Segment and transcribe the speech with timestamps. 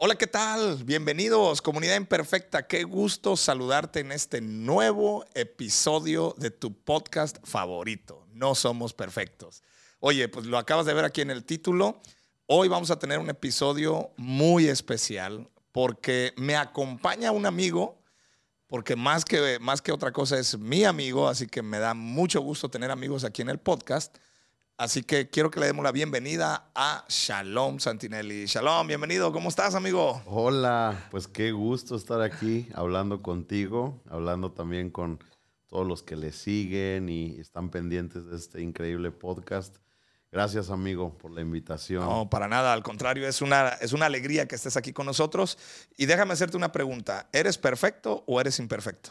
[0.00, 0.84] Hola, ¿qué tal?
[0.84, 2.68] Bienvenidos, comunidad imperfecta.
[2.68, 8.24] Qué gusto saludarte en este nuevo episodio de tu podcast favorito.
[8.32, 9.64] No somos perfectos.
[9.98, 12.00] Oye, pues lo acabas de ver aquí en el título.
[12.46, 18.00] Hoy vamos a tener un episodio muy especial porque me acompaña un amigo,
[18.68, 22.40] porque más que, más que otra cosa es mi amigo, así que me da mucho
[22.40, 24.16] gusto tener amigos aquí en el podcast.
[24.78, 28.46] Así que quiero que le demos la bienvenida a Shalom Santinelli.
[28.46, 29.32] Shalom, bienvenido.
[29.32, 30.22] ¿Cómo estás, amigo?
[30.24, 35.18] Hola, pues qué gusto estar aquí hablando contigo, hablando también con
[35.66, 39.78] todos los que le siguen y están pendientes de este increíble podcast.
[40.30, 42.04] Gracias, amigo, por la invitación.
[42.04, 45.58] No, para nada, al contrario, es una, es una alegría que estés aquí con nosotros.
[45.96, 47.28] Y déjame hacerte una pregunta.
[47.32, 49.10] ¿Eres perfecto o eres imperfecto?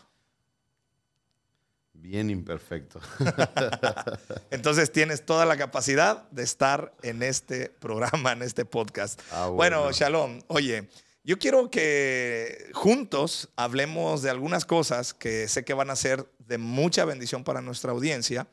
[2.00, 3.02] Bien imperfecto.
[4.52, 9.20] Entonces tienes toda la capacidad de estar en este programa, en este podcast.
[9.32, 9.82] Ah, bueno.
[9.82, 10.88] bueno, Shalom, oye,
[11.24, 16.58] yo quiero que juntos hablemos de algunas cosas que sé que van a ser de
[16.58, 18.48] mucha bendición para nuestra audiencia,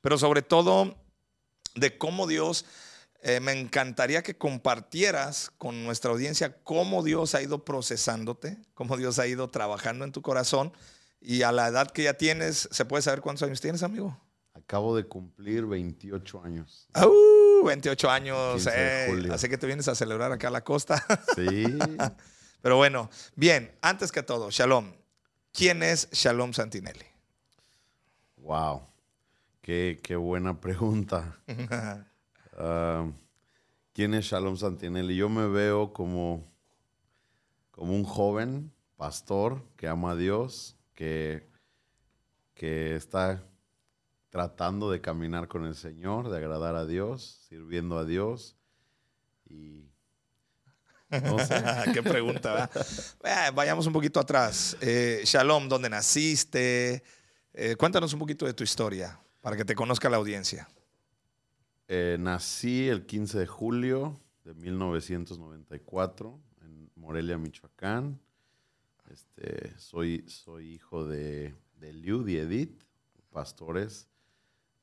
[0.00, 0.96] pero sobre todo
[1.74, 2.64] de cómo Dios,
[3.22, 9.18] eh, me encantaría que compartieras con nuestra audiencia cómo Dios ha ido procesándote, cómo Dios
[9.18, 10.72] ha ido trabajando en tu corazón
[11.20, 14.18] y a la edad que ya tienes, ¿se puede saber cuántos años tienes, amigo?
[14.54, 16.88] Acabo de cumplir 28 años.
[16.96, 18.66] Uh, 28 años.
[18.72, 21.04] Eh, así que te vienes a celebrar acá a la costa.
[21.34, 21.78] Sí.
[22.62, 24.92] Pero bueno, bien, antes que todo, Shalom.
[25.52, 27.06] ¿Quién es Shalom Santinelli?
[28.36, 28.82] Wow,
[29.62, 31.38] qué, buena pregunta.
[32.62, 33.10] Ah,
[33.94, 35.16] ¿Quién es Shalom Santinelli?
[35.16, 36.44] Yo me veo como,
[37.70, 40.76] como un joven pastor que ama a Dios,
[42.54, 43.42] que, está
[44.28, 48.56] tratando de caminar con el Señor, de agradar a Dios, sirviendo a Dios.
[49.48, 49.88] Y
[51.10, 51.62] no sé.
[51.94, 52.70] Qué pregunta,
[53.24, 54.76] eh, vayamos un poquito atrás.
[54.80, 57.02] Eh, Shalom, ¿dónde naciste?
[57.54, 60.68] Eh, cuéntanos un poquito de tu historia para que te conozca la audiencia.
[62.18, 68.20] nací el 15 de julio de 1994 en Morelia, Michoacán.
[69.10, 72.82] Este, soy, soy hijo de, de Liud y Edith,
[73.30, 74.08] pastores.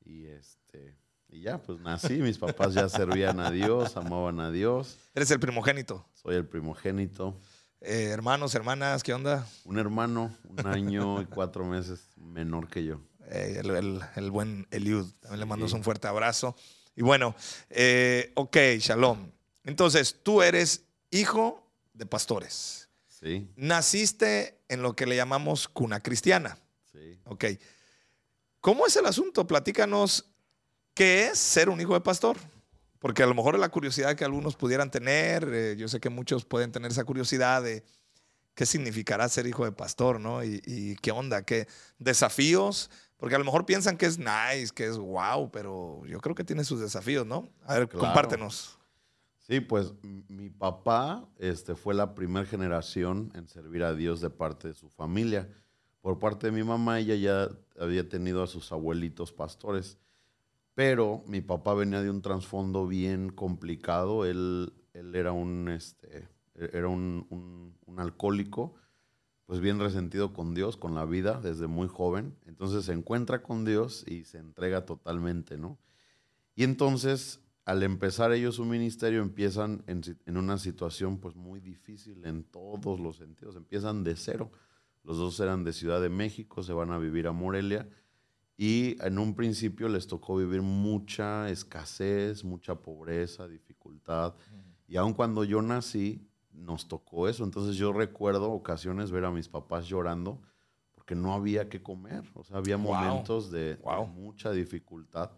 [0.04, 0.96] Y este,
[1.28, 4.98] y ya, pues nací, mis papás ya servían a Dios, amaban a Dios.
[5.14, 6.06] ¿Eres el primogénito?
[6.14, 7.38] Soy el primogénito.
[7.80, 9.46] Eh, hermanos, hermanas, ¿qué onda?
[9.64, 13.00] Un hermano, un año y cuatro meses menor que yo.
[13.30, 13.62] Eh,
[14.16, 16.56] el, buen Eliud, también le mando un fuerte abrazo.
[16.96, 17.34] Y bueno,
[17.70, 19.30] eh, ok, shalom.
[19.64, 22.87] Entonces, tú eres hijo de pastores.
[23.56, 26.58] Naciste en lo que le llamamos cuna cristiana.
[26.92, 27.20] Sí.
[27.24, 27.44] Ok.
[28.60, 29.46] ¿Cómo es el asunto?
[29.46, 30.30] Platícanos
[30.94, 32.36] qué es ser un hijo de pastor.
[32.98, 35.48] Porque a lo mejor es la curiosidad que algunos pudieran tener.
[35.52, 37.84] Eh, yo sé que muchos pueden tener esa curiosidad de
[38.54, 40.42] qué significará ser hijo de pastor, ¿no?
[40.42, 41.68] Y, qué onda, qué
[41.98, 42.90] desafíos.
[43.16, 46.44] Porque a lo mejor piensan que es nice, que es wow, pero yo creo que
[46.44, 47.48] tiene sus desafíos, ¿no?
[47.64, 48.77] A ver, compártenos.
[49.48, 54.68] Sí, pues mi papá este, fue la primera generación en servir a Dios de parte
[54.68, 55.48] de su familia.
[56.02, 57.48] Por parte de mi mamá, ella ya
[57.80, 59.96] había tenido a sus abuelitos pastores.
[60.74, 64.26] Pero mi papá venía de un trasfondo bien complicado.
[64.26, 67.26] Él, él era un, este, era un,
[67.86, 68.74] un, alcohólico,
[69.46, 72.36] pues bien resentido con Dios, con la vida, desde muy joven.
[72.44, 75.78] Entonces se encuentra con Dios y se entrega totalmente, ¿no?
[76.54, 82.42] Y entonces al empezar ellos su ministerio empiezan en, una situación pues muy difícil en
[82.44, 84.50] todos los sentidos, empiezan de cero.
[85.04, 87.86] Los dos eran de Ciudad de México, se van a vivir a Morelia
[88.56, 94.34] y en un principio les tocó vivir mucha escasez, mucha pobreza, dificultad.
[94.86, 97.44] Y aun cuando yo nací, nos tocó eso.
[97.44, 100.40] Entonces yo recuerdo ocasiones ver a mis papás llorando
[100.94, 102.24] porque no había que comer.
[102.32, 103.78] O sea, había momentos de
[104.14, 105.32] mucha dificultad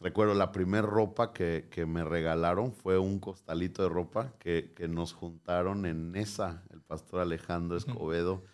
[0.00, 5.86] recuerdo la primera ropa que, me regalaron fue un costalito de ropa que, nos juntaron
[5.86, 8.44] en esa, el pastor Alejandro Escobedo.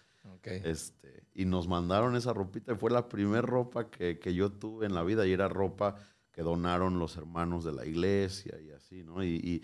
[0.42, 4.94] Este, y nos mandaron esa ropita y fue la primera ropa que, yo tuve en
[4.94, 5.96] la vida y era ropa
[6.30, 9.24] que donaron los hermanos de la iglesia y así, ¿no?
[9.24, 9.62] Y,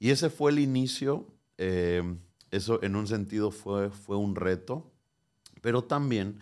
[0.00, 1.26] ese fue el inicio.
[1.56, 2.18] Em,
[2.50, 4.90] eso en un sentido fue, fue un reto,
[5.62, 6.40] pero también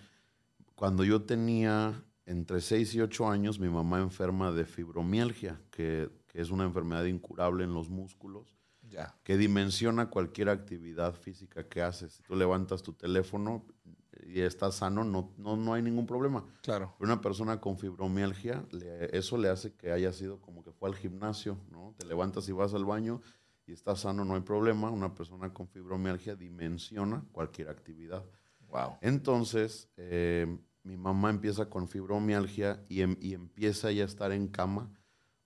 [0.74, 6.50] cuando yo tenía entre 6 y 8 años mi mamá enferma de fibromialgia, que, es
[6.50, 8.56] una enfermedad incurable en los músculos,
[9.22, 12.14] que dimensiona cualquier actividad física que haces.
[12.14, 13.66] Si tú levantas tu teléfono
[14.26, 16.44] y estás sano, no, no, no hay ningún problema.
[16.62, 16.94] Claro.
[16.98, 18.64] Pero una persona con fibromialgia,
[19.12, 21.94] eso le hace que haya sido como que fue al gimnasio, ¿no?
[21.98, 23.20] Te levantas y vas al baño
[23.66, 24.90] y está sano, no hay problema.
[24.90, 28.24] Una persona con fibromialgia dimensiona cualquier actividad.
[28.68, 28.96] Wow.
[29.00, 34.48] Entonces, eh, mi mamá empieza con fibromialgia y, em- y empieza ya a estar en
[34.48, 34.90] cama,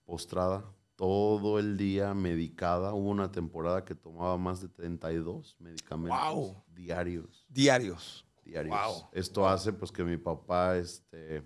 [0.03, 2.93] postrada, todo el día medicada.
[2.93, 6.63] Hubo una temporada que tomaba más de 32 medicamentos Wow.
[6.73, 7.45] diarios.
[7.49, 8.25] Diarios.
[8.43, 8.75] diarios.
[8.75, 9.09] Wow.
[9.11, 11.43] Esto hace pues que mi papá este,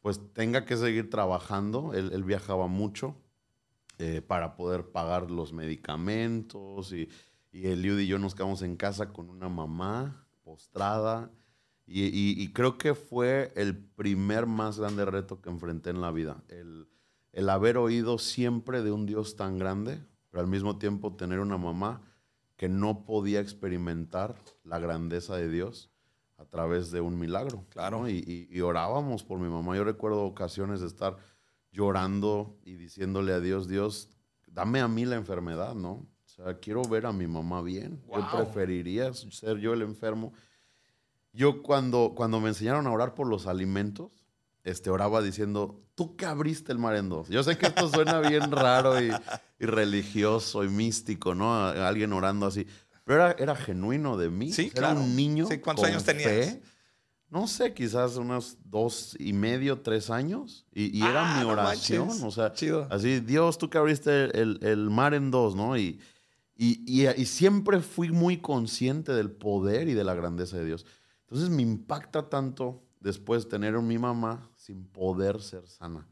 [0.00, 1.92] pues tenga que seguir trabajando.
[1.92, 3.16] Él, él viajaba mucho
[3.98, 7.08] eh, para poder pagar los medicamentos y,
[7.52, 11.30] y el Liud y yo nos quedamos en casa con una mamá postrada.
[11.92, 16.12] Y, y- y creo que fue el primer más grande reto que enfrenté en la
[16.12, 16.44] vida.
[16.48, 16.88] El,
[17.32, 20.00] el haber oído siempre de un Dios tan grande,
[20.30, 22.00] pero al mismo tiempo tener una mamá
[22.56, 25.90] que no podía experimentar la grandeza de Dios
[26.38, 27.66] a través de un milagro.
[27.70, 28.02] Claro.
[28.02, 28.08] ¿no?
[28.08, 29.76] Y, y- orábamos por mi mamá.
[29.76, 31.16] Yo recuerdo ocasiones de estar
[31.72, 34.10] llorando y diciéndole a Dios, Dios,
[34.46, 35.90] dame a mí la enfermedad, ¿no?
[36.24, 38.00] O sea, quiero ver a mi mamá bien.
[38.06, 38.44] Yo Wow.
[38.44, 40.32] preferiría ser yo el enfermo.
[41.32, 44.10] Yo cuando, cuando me enseñaron a orar por los alimentos,
[44.64, 47.28] este, oraba diciendo, tú que abriste el mar en dos.
[47.28, 49.10] Yo sé que esto suena bien raro y,
[49.58, 51.54] y religioso y místico, ¿no?
[51.54, 52.66] A- Alguien orando así.
[53.04, 54.52] Pero era, era genuino de mí.
[54.52, 55.00] Sí, era claro.
[55.00, 55.46] un niño.
[55.46, 56.28] Sí, ¿cuántos con años tenías?
[56.28, 56.62] fe.
[57.30, 60.66] No sé, quizás unos dos y medio, tres años.
[60.74, 62.08] Y, y Ah, era mi oración.
[62.24, 62.88] o sea, Chido.
[62.90, 65.76] así, Dios, tú que abriste el, el mar en dos, ¿no?
[65.78, 66.00] Y,
[66.56, 70.84] y- y siempre fui muy consciente del poder y de la grandeza de Dios.
[71.30, 76.06] Entonces me impacta tanto después tener a mi mamá sin poder ser sana.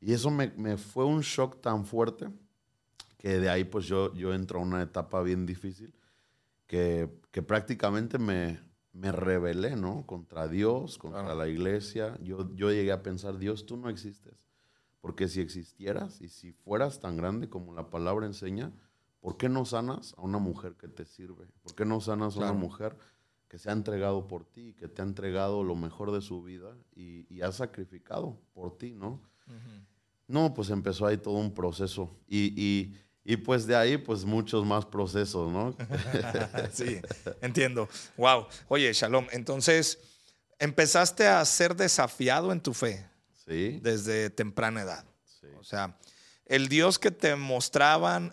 [0.00, 2.28] Y eso me, me fue un shock tan fuerte
[3.16, 5.94] que de ahí pues yo, yo entro a una etapa bien difícil
[6.66, 8.60] que, que prácticamente me,
[8.92, 10.06] me rebelé, ¿no?
[10.06, 11.38] Contra Dios, contra Claro.
[11.38, 12.18] la iglesia.
[12.22, 14.34] Yo, yo llegué a pensar, Dios, tú no existes.
[15.00, 18.72] Porque si existieras y si fueras tan grande como la palabra enseña,
[19.20, 21.46] ¿por qué no sanas a una mujer que te sirve?
[21.62, 22.52] ¿Por qué no sanas a Claro.
[22.52, 22.96] una mujer
[23.50, 26.74] que se ha entregado por ti, que te ha entregado lo mejor de su vida
[26.94, 29.20] y, y ha sacrificado por ti, ¿no?
[30.28, 32.16] No, pues empezó ahí todo un proceso.
[32.28, 35.76] Y, y- y, pues de ahí, pues muchos más procesos, ¿no?
[36.72, 37.00] sí,
[37.42, 37.88] entiendo.
[38.16, 38.46] Wow.
[38.68, 39.98] Oye, Shalom, entonces
[40.58, 43.06] empezaste a ser desafiado en tu fe
[43.44, 45.04] sí, desde temprana edad.
[45.24, 45.98] sí, O sea,
[46.46, 48.32] el Dios que te mostraban,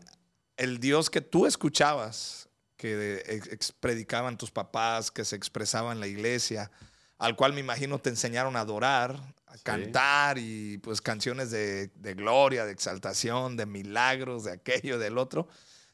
[0.56, 2.47] el Dios que tú escuchabas,
[2.78, 6.72] que ex- predicaban tus papás, que se expresaba en la iglesia,
[7.18, 9.64] al cual me imagino te enseñaron a adorar, a Sí.
[9.64, 15.48] cantar y pues canciones de, de gloria, de exaltación, de milagros, de aquello, del otro.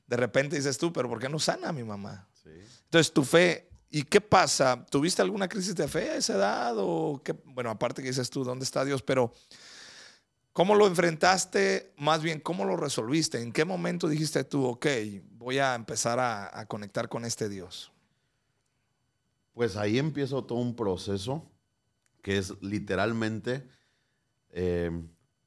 [0.05, 2.27] De repente dices tú, pero ¿por qué no sana a mi mamá?
[2.43, 2.49] sí.
[2.85, 4.85] Entonces, tu fe, ¿y qué pasa?
[4.89, 6.73] ¿Tuviste alguna crisis de fe a esa edad?
[6.77, 7.33] O qué?
[7.45, 9.01] Bueno, aparte que dices tú, ¿dónde está Dios?
[9.01, 9.33] Pero,
[10.53, 11.93] ¿cómo lo enfrentaste?
[11.97, 13.41] Más bien, ¿cómo lo resolviste?
[13.41, 14.85] ¿En qué momento dijiste tú, ok,
[15.31, 17.91] voy a empezar a, conectar con este Dios?
[19.53, 21.51] Pues ahí empieza todo un proceso
[22.21, 23.67] que es literalmente
[24.49, 24.89] eh,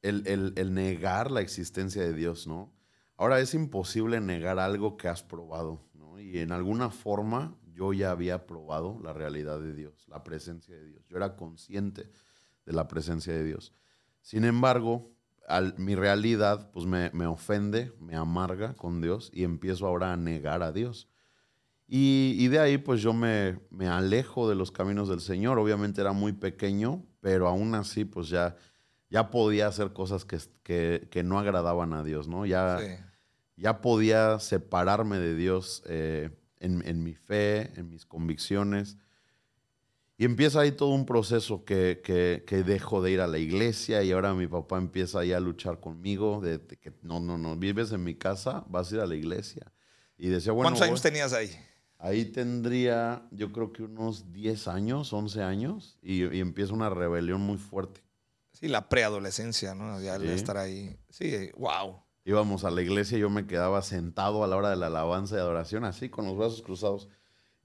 [0.03, 2.73] el, el- el negar la existencia de Dios, ¿no?
[3.17, 5.81] Ahora es imposible negar algo que has probado.
[6.19, 10.85] Y en alguna forma yo ya había probado la realidad de Dios, la presencia de
[10.87, 11.07] Dios.
[11.09, 12.11] Yo era consciente
[12.65, 13.73] de la presencia de Dios.
[14.27, 15.13] Sin embargo,
[15.47, 20.17] al- mi realidad pues me, me ofende, me amarga con Dios y empiezo ahora a
[20.17, 21.09] negar a Dios.
[21.87, 25.61] Y, y de ahí pues yo me, me alejo de los caminos del Señor.
[25.61, 28.57] Obviamente era muy pequeño, pero aún así pues ya,
[29.11, 32.47] ya podía hacer cosas que, que, que no agradaban a Dios, ¿no?
[32.47, 33.05] Ya, Sí.
[33.55, 38.99] ya podía separarme de Dios eh, en, en mi fe, en mis convicciones.
[40.19, 44.03] Y empieza ahí todo un proceso que, que, que dejo de ir a la iglesia
[44.03, 47.55] y ahora mi papá empieza ahí a luchar conmigo de, de que no, no, no,
[47.57, 49.71] vives en mi casa, vas a ir a la iglesia.
[50.17, 51.11] Y decía, bueno, ¿Cuántos años voy.
[51.11, 51.51] tenías ahí?
[51.99, 57.41] Ahí tendría, yo creo que unos 10 años, 11 años, y, y empieza una rebelión
[57.43, 58.03] muy fuerte.
[58.53, 60.01] Sí, la preadolescencia, ¿no?
[60.01, 60.29] Ya Sí.
[60.29, 60.97] estar ahí.
[61.11, 62.01] Sí, wow.
[62.25, 65.37] Íbamos a la iglesia y yo me quedaba sentado a la hora de la alabanza
[65.37, 67.09] y adoración, así, con los brazos cruzados.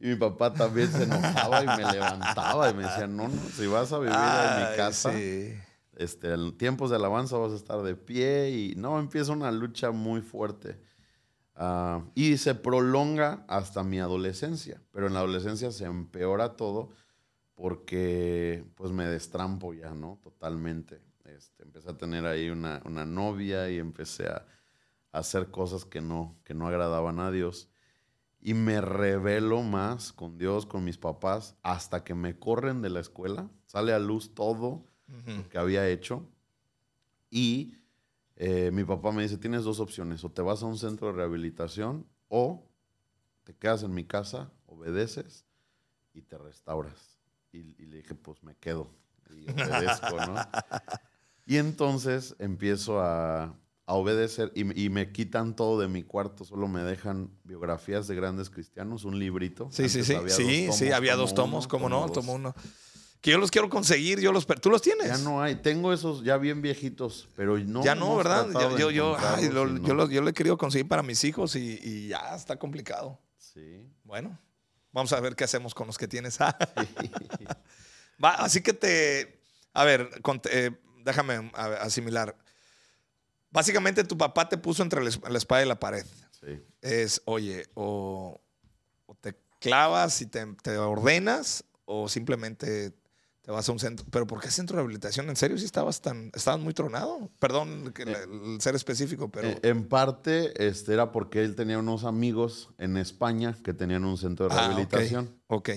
[0.02, 3.68] Y mi papá también se enojaba y me levantaba y me decía, no, no, si
[3.68, 5.54] vas a vivir en mi casa, sí.
[5.96, 9.92] este, en tiempos de alabanza vas a estar de pie y no, empieza una lucha
[9.92, 10.82] muy fuerte.
[11.56, 16.90] Ah, y se prolonga hasta mi adolescencia, pero en la adolescencia se empeora todo
[17.54, 20.20] porque pues me destrampo ya, ¿no?
[20.24, 21.00] Totalmente.
[21.26, 24.48] Este, empecé a tener ahí una, una novia y empecé a,
[25.12, 27.71] a hacer cosas que no, que no agradaban a Dios.
[28.42, 33.00] Y me revelo más con Dios, con mis papás, hasta que me corren de la
[33.00, 33.50] escuela.
[33.68, 35.38] Sale a luz todo Ujú.
[35.38, 36.28] lo que había hecho.
[37.30, 37.76] Y
[38.36, 41.14] eh, mi papá me dice, tienes dos opciones, o te vas a un centro de
[41.14, 42.68] rehabilitación o
[43.44, 45.46] te quedas en mi casa, obedeces
[46.14, 47.20] y te restauras.
[47.52, 48.90] Y, y le dije, pues me quedo
[49.30, 50.36] y obedezco, ¿no?
[51.46, 56.46] Y entonces empiezo a, a obedecer y, me- y me quitan todo de mi cuarto,
[56.46, 59.70] solo me dejan biografías de grandes cristianos, un librito.
[59.72, 60.14] Sí, sí, Antes sí.
[60.16, 62.12] había Sí, sí, tomos, había dos tomos, uno, como no, dos.
[62.14, 62.56] tomo uno.
[63.20, 64.48] Que yo los quiero conseguir, yo los...
[64.48, 65.08] ¿Tú los tienes?
[65.08, 67.84] Ya no hay, tengo esos ya bien viejitos, pero no.
[67.84, 68.48] ya no, ¿verdad?
[68.80, 69.86] Yo, yo, ay, lo- no.
[69.88, 73.20] yo, lo, yo lo he querido conseguir para mis hijos y, y ya está complicado.
[73.38, 73.86] Sí.
[74.06, 74.40] Bueno,
[74.92, 76.40] vamos a ver qué hacemos con los que tienes.
[78.24, 79.42] Va, así que te.
[79.74, 80.10] A ver,
[80.52, 80.72] eh,
[81.04, 82.36] déjame asimilar.
[83.52, 86.06] Básicamente tu papá te puso entre la es- la espada y la pared.
[86.40, 86.60] sí.
[86.82, 88.40] Es, oye, o,
[89.06, 92.92] o te clavas y te, te ordenas, o simplemente
[93.42, 94.06] te vas a un centro.
[94.10, 95.30] ¿Pero por qué centro de rehabilitación?
[95.30, 96.32] ¿En serio si estabas tan.
[96.34, 97.30] estabas muy tronado?
[97.40, 99.50] Perdón que la- el ser específico, pero.
[99.50, 104.18] Eh, en parte este, era porque él tenía unos amigos en España que tenían un
[104.18, 104.68] centro de Ah, ok.
[104.70, 105.40] rehabilitación.
[105.48, 105.70] ok.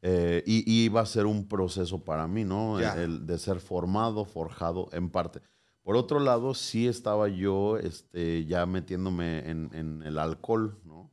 [0.00, 2.78] Eh, y, y iba a ser un proceso para mí, ¿no?
[2.80, 5.40] El, de ser formado, forjado, en parte.
[5.88, 11.10] Por otro lado, sí estaba yo este, ya metiéndome en, en el alcohol, ¿no?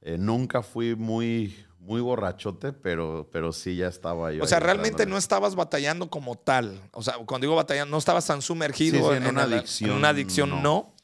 [0.00, 4.42] Eh, nunca fui muy, muy borrachote, pero, pero sí ya estaba yo.
[4.42, 6.80] O sea, realmente no estabas batallando como tal.
[6.90, 9.96] O sea, cuando digo batallando, no estabas tan sumergido Sí, sí, en una adicción, En
[9.96, 10.60] una adicción, no.
[10.60, 10.94] no.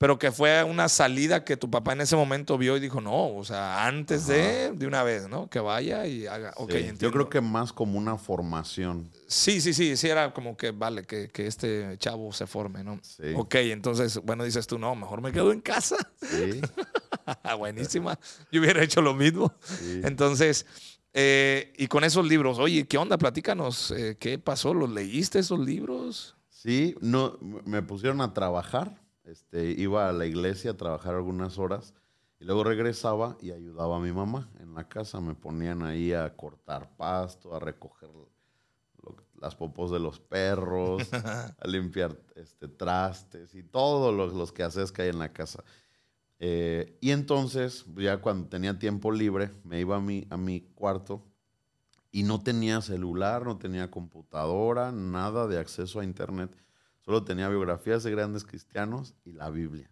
[0.00, 3.36] Pero que fue una salida que tu papá en ese momento vio y dijo, no,
[3.36, 5.50] o sea, antes de, de una vez, ¿no?
[5.50, 6.54] Que vaya y haga.
[6.56, 7.00] Sí, entiendo.
[7.00, 9.10] yo creo que más como una formación.
[9.26, 12.98] Sí, sí, sí, sí, era como que, vale, que, que este chavo se forme, ¿no?
[13.02, 13.34] Sí.
[13.36, 15.98] Ok, entonces, bueno, dices tú, no, mejor me quedo en casa.
[16.22, 16.62] Sí,
[17.58, 18.18] Buenísima.
[18.50, 19.52] Yo hubiera hecho lo mismo.
[19.62, 20.00] sí.
[20.02, 20.64] Entonces,
[21.12, 23.18] eh, y con esos libros, oye, ¿qué onda?
[23.18, 24.72] Platícanos, eh, ¿qué pasó?
[24.72, 26.36] ¿Los leíste esos libros?
[26.48, 28.98] Sí, no, me pusieron a trabajar.
[29.30, 31.94] Este, iba a la iglesia a trabajar algunas horas
[32.40, 35.20] y luego regresaba y ayudaba a mi mamá en la casa.
[35.20, 38.28] Me ponían ahí a cortar pasto, a recoger lo-
[39.40, 41.08] las popos de los perros,
[41.58, 45.64] a limpiar este, trastes y todos los, los quehaceres que hay en la casa.
[46.38, 51.22] Eh, y entonces, ya cuando tenía tiempo libre, me iba a mi, a mi cuarto
[52.12, 56.54] y no tenía celular, no tenía computadora, nada de acceso a internet.
[57.10, 59.90] Solo tenía biografías de grandes cristianos y la Biblia.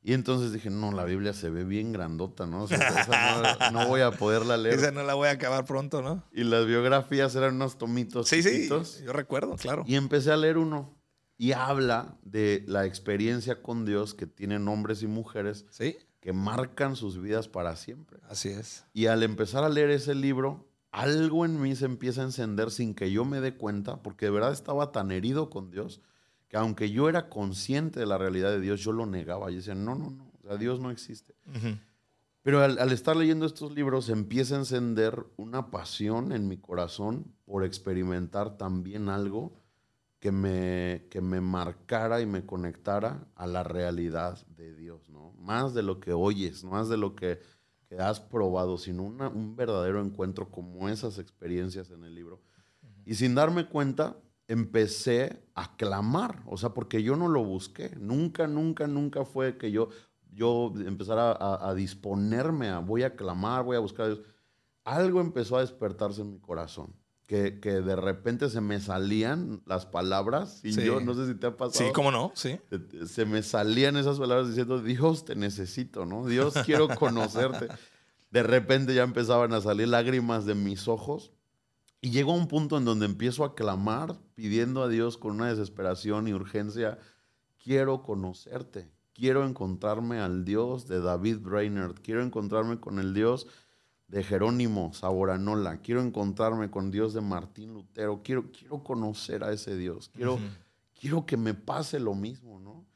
[0.00, 2.62] Y entonces dije, no, la Biblia se ve bien grandota, ¿no?
[2.62, 4.76] O sea, esa no, no voy a poderla leer.
[4.78, 6.24] Esa no la voy a acabar pronto, ¿no?
[6.32, 9.02] Y las biografías eran unos tomitos Sí, sí, chiquitos.
[9.02, 9.84] yo recuerdo, claro.
[9.86, 10.98] Y empecé a leer uno.
[11.36, 16.96] Y habla de la experiencia con Dios que tienen hombres y mujeres Sí, que marcan
[16.96, 18.18] sus vidas para siempre.
[18.30, 18.86] así es.
[18.94, 22.94] Y al empezar a leer ese libro, algo en mí se empieza a encender sin
[22.94, 26.00] que yo me dé cuenta, porque de verdad estaba tan herido con Dios,
[26.50, 29.48] que aunque yo era consciente de la realidad de Dios, yo lo negaba.
[29.50, 31.34] Yo decía, no, no, no, o sea, Dios no existe.
[32.42, 37.32] Pero al, al estar leyendo estos libros, empieza a encender una pasión en mi corazón
[37.44, 39.54] por experimentar también algo
[40.18, 45.32] que me, que me marcara y me conectara a la realidad de Dios, ¿no?
[45.38, 47.40] Más de lo que oyes, más de lo que,
[47.88, 52.40] que has probado, sino una- un verdadero encuentro como esas experiencias en el libro.
[53.06, 54.16] Y sin darme cuenta,
[54.50, 57.94] empecé a clamar, o sea, porque yo no lo busqué.
[57.98, 59.88] Nunca, nunca, nunca fue que yo,
[60.32, 64.20] yo empezara a, a disponerme a, voy a clamar, voy a buscar a Dios.
[64.84, 66.94] Algo empezó a despertarse en mi corazón.
[67.26, 70.82] Que, que de repente se me salían las palabras y Sí.
[70.84, 71.86] yo no sé si te ha pasado.
[71.86, 72.32] Sí, ¿cómo no?
[72.34, 72.58] Sí.
[72.68, 76.26] Se- Se me salían esas palabras diciendo, Dios te necesito, ¿no?
[76.26, 77.68] Dios quiero conocerte.
[78.32, 81.30] De repente ya empezaban a salir lágrimas de mis ojos
[82.00, 86.28] y llegó un punto en donde empiezo a clamar pidiendo a Dios con una desesperación
[86.28, 86.98] y urgencia,
[87.62, 93.46] quiero conocerte, quiero encontrarme al Dios de David Brainerd, quiero encontrarme con el Dios
[94.08, 99.76] de Jerónimo Saboranola, quiero encontrarme con Dios de Martín Lutero, quiero, quiero conocer a ese
[99.76, 100.38] Dios, quiero,
[100.98, 102.86] quiero que me pase lo mismo, ¿no?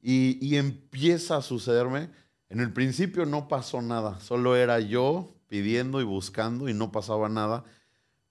[0.00, 2.10] Y, y empieza a sucederme.
[2.48, 7.28] En el principio no pasó nada, solo era yo pidiendo y buscando y no pasaba
[7.28, 7.64] nada.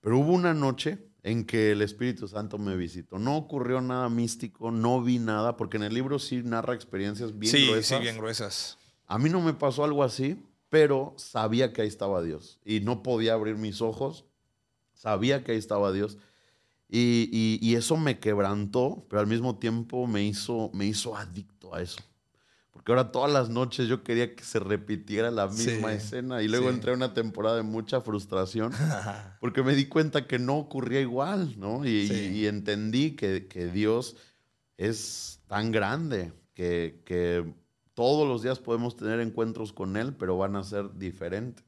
[0.01, 3.20] Pero hubo una noche en que el Espíritu Santo me visitó.
[3.20, 7.51] No ocurrió nada místico, no vi nada, porque en el libro sí narra experiencias bien
[7.55, 7.98] sí, gruesas.
[8.00, 8.77] sí, bien gruesas.
[9.08, 13.03] A mí no me pasó algo así, pero sabía que ahí estaba Dios y no
[13.03, 14.25] podía abrir mis ojos.
[14.93, 16.17] Sabía que ahí estaba Dios.
[16.89, 21.74] Y, y- y eso me quebrantó, pero al mismo tiempo me hizo, me hizo adicto
[21.74, 22.00] a eso.
[22.71, 26.47] Porque ahora todas las noches yo quería que se repitiera la misma Sí, escena y
[26.47, 26.75] luego sí.
[26.75, 28.71] entré a una temporada de mucha frustración
[29.41, 31.85] porque me di cuenta que no ocurría igual, ¿no?
[31.85, 32.13] Y, Sí.
[32.13, 34.15] y- y entendí que, que Dios
[34.77, 37.53] es tan grande que, que
[37.93, 41.65] todos los días podemos tener encuentros con Él, pero van a ser diferentes.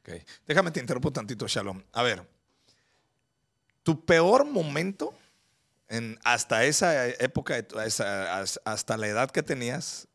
[0.00, 0.14] Ok.
[0.46, 1.82] Déjame te interrumpo tantito, Shalom.
[1.92, 2.26] A ver,
[3.82, 5.14] tu peor momento
[5.88, 7.56] en, hasta esa época,
[8.64, 10.08] hasta la edad que tenías,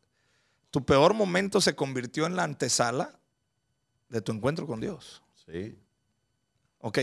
[0.70, 3.18] tu peor momento se convirtió en la antesala
[4.08, 5.22] de tu encuentro con Dios.
[5.46, 5.76] Sí,
[6.80, 6.98] Ok.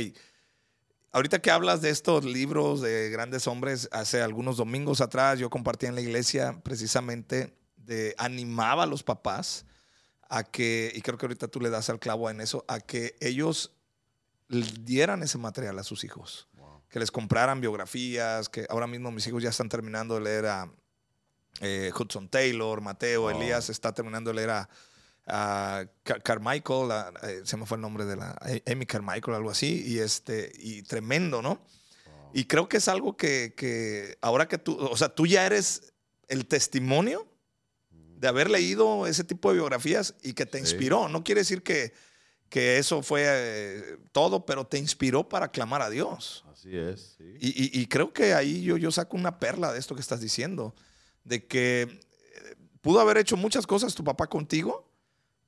[1.12, 5.86] Ahorita que hablas de estos libros de grandes hombres, hace algunos domingos atrás yo compartí
[5.86, 9.66] en la iglesia precisamente de animaba a los papás
[10.30, 13.16] a que, y creo que ahorita tú le das al clavo en eso, a que
[13.22, 13.72] ellos
[14.50, 16.82] dieran ese material a sus hijos, wow.
[16.90, 20.70] que les compraran biografías, que ahora mismo mis hijos ya están terminando de leer a
[21.62, 23.30] eh, Hudson Taylor, Mateo, Oh.
[23.32, 24.70] Elías está terminando de leer a,
[25.26, 29.50] a Car- Carmichael, a- eh, se me fue el nombre de la Amy Carmichael, algo
[29.50, 31.66] así, y este, y tremendo, ¿no?
[32.34, 35.94] Y creo que es algo que, que ahora que tú, o sea, tú ya eres
[36.28, 37.26] el testimonio
[37.90, 40.64] de haber leído ese tipo de biografías y que te Sí.
[40.64, 41.08] inspiró.
[41.08, 41.94] No quiere decir que,
[42.50, 46.44] que eso fue eh, todo, pero te inspiró para clamar a Dios.
[46.52, 47.24] Así es, sí.
[47.40, 50.20] Y, y- y creo que ahí yo, yo saco una perla de esto que estás
[50.20, 50.76] diciendo,
[51.28, 54.90] de que eh, pudo haber hecho muchas cosas tu papá contigo,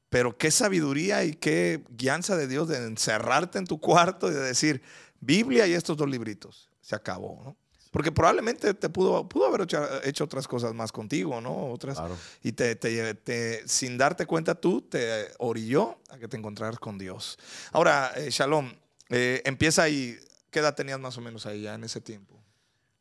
[0.09, 4.39] pero qué sabiduría y qué guianza de Dios de encerrarte en tu cuarto y de
[4.41, 4.81] decir,
[5.19, 7.55] Biblia y estos dos libritos, se acabó, ¿no?
[7.91, 11.71] Porque probablemente te pudo, pudo haber hecho, hecho otras cosas más contigo, ¿no?
[11.71, 12.15] Otras, Claro.
[12.43, 16.99] y te, te- te- sin darte cuenta tú, te orilló a que te encontraras con
[16.99, 17.39] Dios.
[17.71, 18.71] Ahora, eh, Shalom,
[19.09, 20.15] eh, empieza ahí.
[20.51, 22.39] ¿Qué edad tenías más o menos ahí ya en ese tiempo?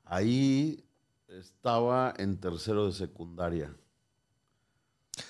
[0.06, 0.82] Ahí
[1.28, 3.74] estaba en tercero de secundaria.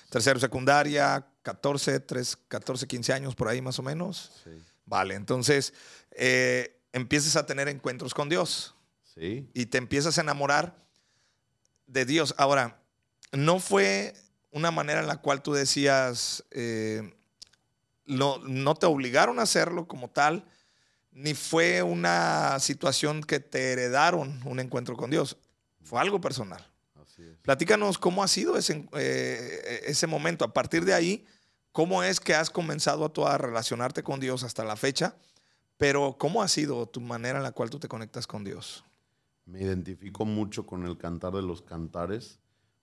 [0.09, 4.31] Tercero, secundaria, 14, 3, 14, 15 años por ahí más o menos.
[4.43, 4.51] Sí.
[4.85, 5.73] Vale, entonces
[6.11, 9.49] eh, empiezas a tener encuentros con Dios Sí.
[9.53, 10.75] y te empiezas a enamorar
[11.87, 12.33] de Dios.
[12.37, 12.79] Ahora,
[13.31, 14.13] no fue
[14.51, 17.15] una manera en la cual tú decías, eh,
[18.05, 20.45] no, no te obligaron a hacerlo como tal,
[21.11, 25.37] ni fue una situación que te heredaron un encuentro con Dios.
[25.89, 26.63] Fue algo personal.
[27.01, 27.35] Así es.
[27.41, 30.45] Platícanos cómo ha sido ese, eh, ese momento.
[30.45, 31.25] A partir de ahí,
[31.71, 35.15] ¿cómo es que has comenzado tú a relacionarte con Dios hasta la fecha?
[35.77, 38.85] Pero ¿cómo ha sido tu manera en la cual tú te conectas con Dios?
[39.45, 42.37] Me identifico mucho con el cantar de los cantares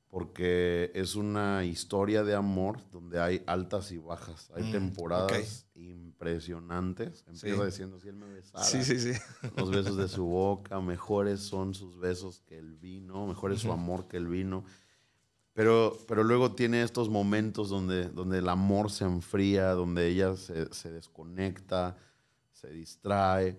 [0.08, 4.50] porque es una historia de amor donde hay altas y bajas.
[4.54, 7.24] Hay Mm, temporadas impresionantes.
[7.26, 7.66] Empieza Sí.
[7.66, 9.18] diciendo, si él me besara, Sí, sí, sí.
[9.56, 13.72] los besos de su boca, mejores son sus besos que el vino, mejor es su
[13.72, 14.64] amor que el vino.
[15.52, 20.72] Pero, pero luego tiene estos momentos donde, donde el amor se enfría, donde ella se,
[20.74, 21.96] se desconecta,
[22.52, 23.58] se distrae.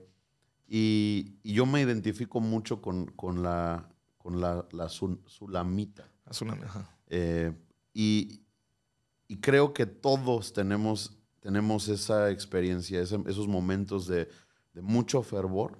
[0.67, 6.07] Y, y yo me identifico mucho con, con la, con la, la Sun- Sulamita.
[6.41, 6.89] Una- ajá.
[7.07, 7.53] Eh,
[7.93, 8.41] y,
[9.27, 14.27] y creo que todos tenemos, tenemos esa experiencia, ese- esos momentos de,
[14.73, 15.77] de mucho fervor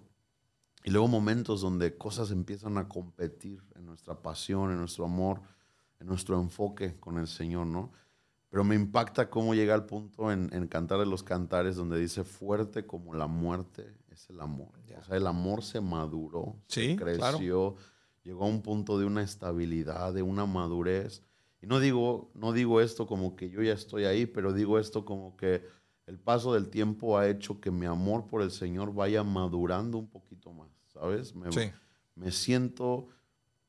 [0.84, 5.42] y luego momentos donde cosas empiezan a competir en nuestra pasión, en nuestro amor,
[6.00, 7.92] en nuestro enfoque con el Señor, ¿no?
[8.50, 12.24] Pero me impacta cómo llega al punto en, en Cantar de los Cantares donde dice,
[12.24, 14.70] fuerte como la muerte es el amor.
[14.88, 15.00] Ya.
[15.00, 17.38] O sea, el amor se maduró, Sí, se claro.
[18.28, 21.24] Llegó a un punto de una estabilidad, de una madurez.
[21.62, 25.06] Y no digo, no digo esto como que yo ya estoy ahí, pero digo esto
[25.06, 25.64] como que
[26.08, 30.08] el paso del tiempo ha hecho que mi amor por el Señor vaya madurando un
[30.08, 31.34] poquito más, ¿sabes?
[31.36, 31.72] Me, Sí.
[32.16, 33.08] me siento,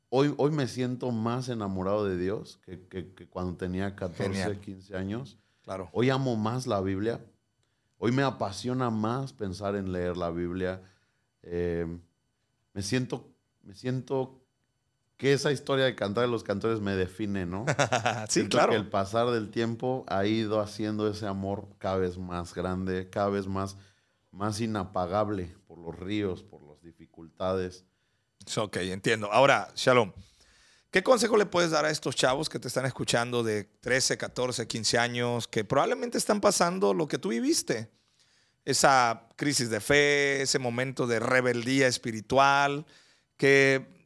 [0.08, 4.60] hoy, hoy me siento más enamorado de Dios que, que- que cuando tenía 14, Genial.
[4.60, 5.38] 15 años.
[5.62, 5.88] Claro.
[5.92, 7.24] Hoy amo más la Biblia.
[7.98, 10.82] Hoy me apasiona más pensar en leer la Biblia.
[11.42, 11.86] Eh,
[12.74, 13.28] me siento,
[13.62, 14.40] me siento
[15.18, 17.66] que esa historia de cantar de los cantores me define, ¿no?
[18.28, 18.70] sí, Siento claro.
[18.70, 23.28] Que el pasar del tiempo ha ido haciendo ese amor cada vez más grande, cada
[23.28, 23.76] vez más,
[24.30, 27.84] más inapagable por los ríos, por las dificultades.
[28.56, 29.32] Ok, entiendo.
[29.32, 30.12] Ahora, Shalom,
[30.92, 34.68] ¿qué consejo le puedes dar a estos chavos que te están escuchando de 13, 14,
[34.68, 37.90] 15 años, que probablemente están pasando lo que tú viviste?
[38.64, 42.86] Esa crisis de fe, ese momento de rebeldía espiritual,
[43.36, 43.97] que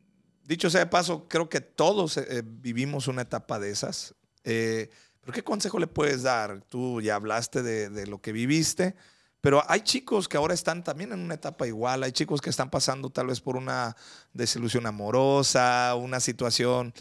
[0.52, 4.14] dicho sea de paso, creo que todos eh, vivimos una etapa de esas.
[4.44, 6.62] Eh, ¿Pero qué consejo le puedes dar?
[6.62, 8.96] Tú ya hablaste de, lo que viviste,
[9.40, 12.70] pero hay chicos que ahora están también en una etapa igual, hay chicos que están
[12.70, 13.96] pasando tal vez por una
[14.32, 16.92] desilusión amorosa, una situación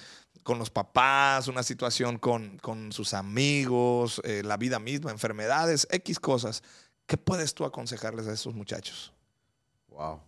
[0.44, 6.20] con los papás, una situación con, con sus amigos, eh, la vida misma, enfermedades, X
[6.20, 6.64] cosas.
[7.08, 9.12] ¿Qué puedes tú aconsejarles a esos muchachos?
[9.90, 10.22] Wow.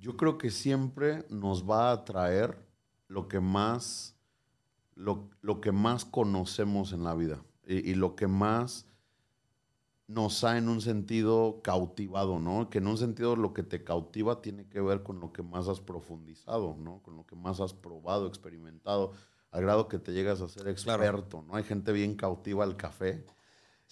[0.00, 2.56] Yo creo que siempre nos va a atraer
[3.06, 4.16] lo que más,
[4.94, 8.86] lo, lo que más conocemos en la vida y, y lo que más
[10.10, 12.68] nos ha en un sentido cautivado, ¿no?
[12.68, 15.68] Que en un sentido lo que te cautiva tiene que ver con lo que más
[15.68, 17.00] has profundizado, ¿no?
[17.02, 19.12] Con lo que más has probado, experimentado,
[19.52, 21.54] al grado que te llegas a ser experto, ¿no?
[21.54, 23.24] Hay gente bien cautiva al café.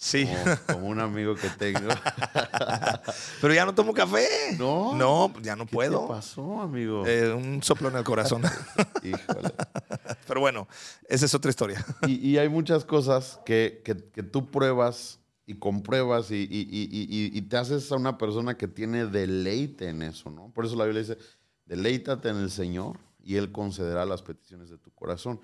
[0.00, 0.26] Sí.
[0.26, 1.80] Como, como un amigo que tengo.
[3.40, 4.28] Pero ya no tomo café.
[4.56, 4.94] No.
[4.94, 6.02] No, ya no ¿Qué puedo.
[6.02, 7.04] te pasó, amigo?
[7.04, 8.42] Eh, un soplo en el corazón.
[9.02, 9.52] Híjole.
[10.28, 10.68] Pero bueno,
[11.08, 11.84] esa es otra historia.
[12.06, 17.42] Y, y hay muchas cosas que, que- que tú pruebas y compruebas y- y- y
[17.42, 20.52] te haces a una persona que tiene deleite en eso, ¿no?
[20.54, 21.18] Por eso la Biblia dice,
[21.66, 25.40] deleítate en el Señor y Él concederá las peticiones de tu corazón.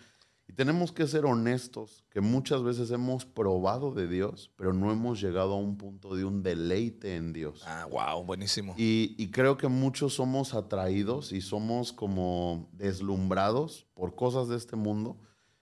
[0.47, 5.21] Y tenemos que ser honestos, que muchas veces hemos probado de Dios, pero no hemos
[5.21, 7.63] llegado a un punto de un deleite en Dios.
[7.67, 8.75] Ah, wow, buenísimo.
[8.77, 14.77] Y, y creo que muchos somos atraídos y somos como deslumbrados por cosas de este
[14.77, 15.17] mundo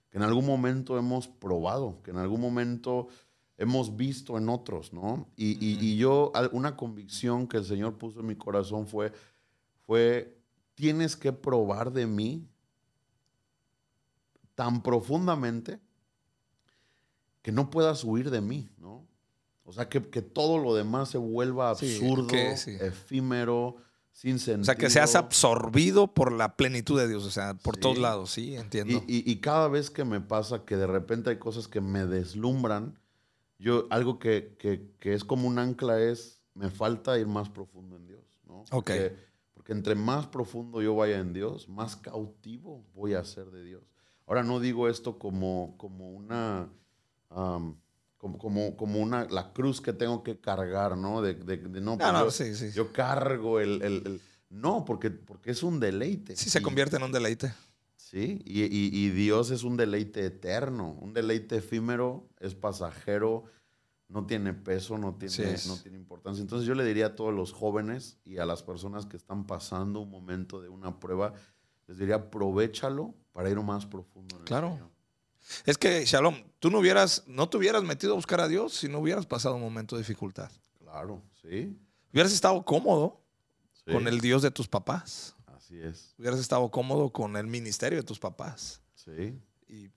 [0.09, 3.07] que en algún momento hemos probado, que en algún momento
[3.57, 5.27] hemos visto en otros, ¿no?
[5.37, 9.11] Y, y- y yo, una convicción que el Señor puso en mi corazón fue,
[9.85, 10.37] fue,
[10.75, 12.47] tienes que probar de mí
[14.55, 15.79] tan profundamente
[17.41, 19.05] que no puedas huir de mí, ¿no?
[19.65, 22.75] O sea, que, que todo lo demás se vuelva Sí, absurdo, que sí.
[22.79, 23.77] efímero,
[24.11, 24.61] sin sentido.
[24.61, 27.81] O sea, que seas absorbido por la plenitud de Dios, o sea, por Sí.
[27.81, 29.03] todos lados, sí, entiendo.
[29.07, 32.05] Y, y- y cada vez que me pasa que de repente hay cosas que me
[32.05, 32.99] deslumbran,
[33.57, 37.95] yo algo que, que- que es como un ancla es, me falta ir más profundo
[37.95, 38.65] en Dios, ¿no?
[38.69, 39.15] Porque,
[39.53, 43.83] porque entre más profundo yo vaya en Dios, más cautivo voy a ser de Dios.
[44.25, 46.69] Ahora no digo esto como, como una...
[47.29, 51.21] como, como, como una, la cruz que tengo que cargar, ¿no?
[51.21, 52.71] De, de- de no, No, pues no, yo, sí, sí.
[52.71, 56.35] yo cargo el, el- el- No, porque, porque es un deleite.
[56.35, 57.53] Sí, se convierte en un deleite.
[57.95, 63.45] Sí, y, y- y Dios es un deleite eterno, un deleite efímero, es pasajero,
[64.07, 66.41] no tiene peso, no tiene, no tiene importancia.
[66.41, 69.99] Entonces yo le diría a todos los jóvenes y a las personas que están pasando
[70.01, 71.33] un momento de una prueba,
[71.87, 74.35] les diría aprovechalo para ir más profundo.
[74.35, 74.71] En el Claro.
[74.73, 74.93] Señor.
[75.65, 78.87] Es que, Shalom, tú no hubieras, no te hubieras metido a buscar a Dios si
[78.87, 80.49] no hubieras pasado un momento de dificultad.
[80.79, 81.77] Claro, sí.
[82.13, 83.21] Hubieras estado cómodo
[83.85, 85.35] sí, con el Dios de tus papás.
[85.47, 88.81] Así es, Hubieras estado cómodo con el ministerio de tus papás.
[88.95, 89.37] sí.
[89.67, 89.89] Y,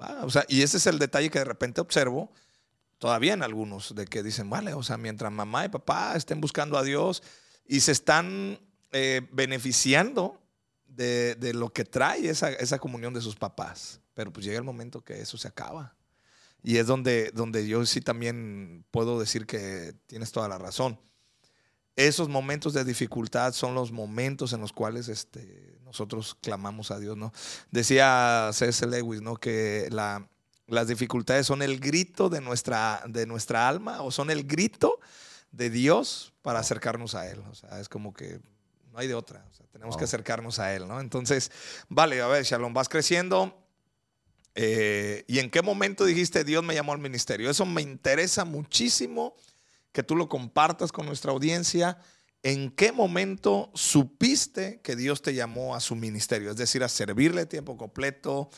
[0.00, 2.30] va, o sea, y ese es el detalle que de repente observo
[2.98, 6.76] todavía en algunos, de que dicen, vale, o sea, mientras mamá y papá estén buscando
[6.76, 7.22] a Dios
[7.64, 8.58] y se están
[8.90, 10.42] eh, beneficiando
[10.88, 14.00] de, de lo que trae esa, esa comunión de sus papás.
[14.14, 15.94] Pero pues llega el momento que eso se acaba.
[16.62, 20.98] Y es donde, donde yo sí también puedo decir que tienes toda la razón.
[21.94, 27.16] Esos momentos de dificultad son los momentos en los cuales este, nosotros clamamos a Dios,
[27.16, 27.32] ¿no?
[27.70, 28.86] Decía C.S.
[28.86, 29.36] Lewis, ¿no?
[29.36, 30.28] Que la-
[30.66, 35.00] las dificultades son el grito de nuestra, de nuestra alma o son el grito
[35.50, 37.40] de Dios para acercarnos a Él.
[37.50, 38.40] O sea, es como que
[38.98, 39.46] no hay de otra.
[39.48, 40.06] O sea, tenemos que Wow.
[40.08, 41.00] acercarnos a Él, ¿no?
[41.00, 41.52] Entonces,
[41.88, 43.64] vale, a ver, Shalom, vas creciendo.
[44.56, 47.48] eh, ¿Y en qué momento dijiste Dios me llamó al ministerio?
[47.48, 49.36] Eso me interesa muchísimo
[49.92, 51.98] que tú lo compartas con nuestra audiencia.
[52.42, 56.50] ¿En qué momento supiste que Dios te llamó a su ministerio?
[56.50, 58.50] Es decir, a servirle tiempo completo.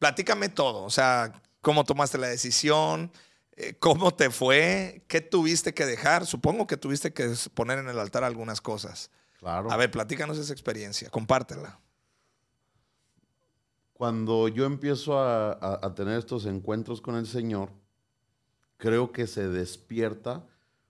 [0.00, 0.82] Platícame todo.
[0.82, 3.12] O sea, cómo tomaste la decisión,
[3.52, 6.26] eh, cómo te fue, qué tuviste que dejar.
[6.26, 9.10] Supongo que tuviste que poner en el altar algunas cosas.
[9.38, 9.70] Claro.
[9.70, 11.78] A ver, platícanos esa experiencia, compártela.
[13.92, 17.70] Cuando yo empiezo a, a- a tener estos encuentros con el Señor,
[18.76, 20.44] creo que se despierta,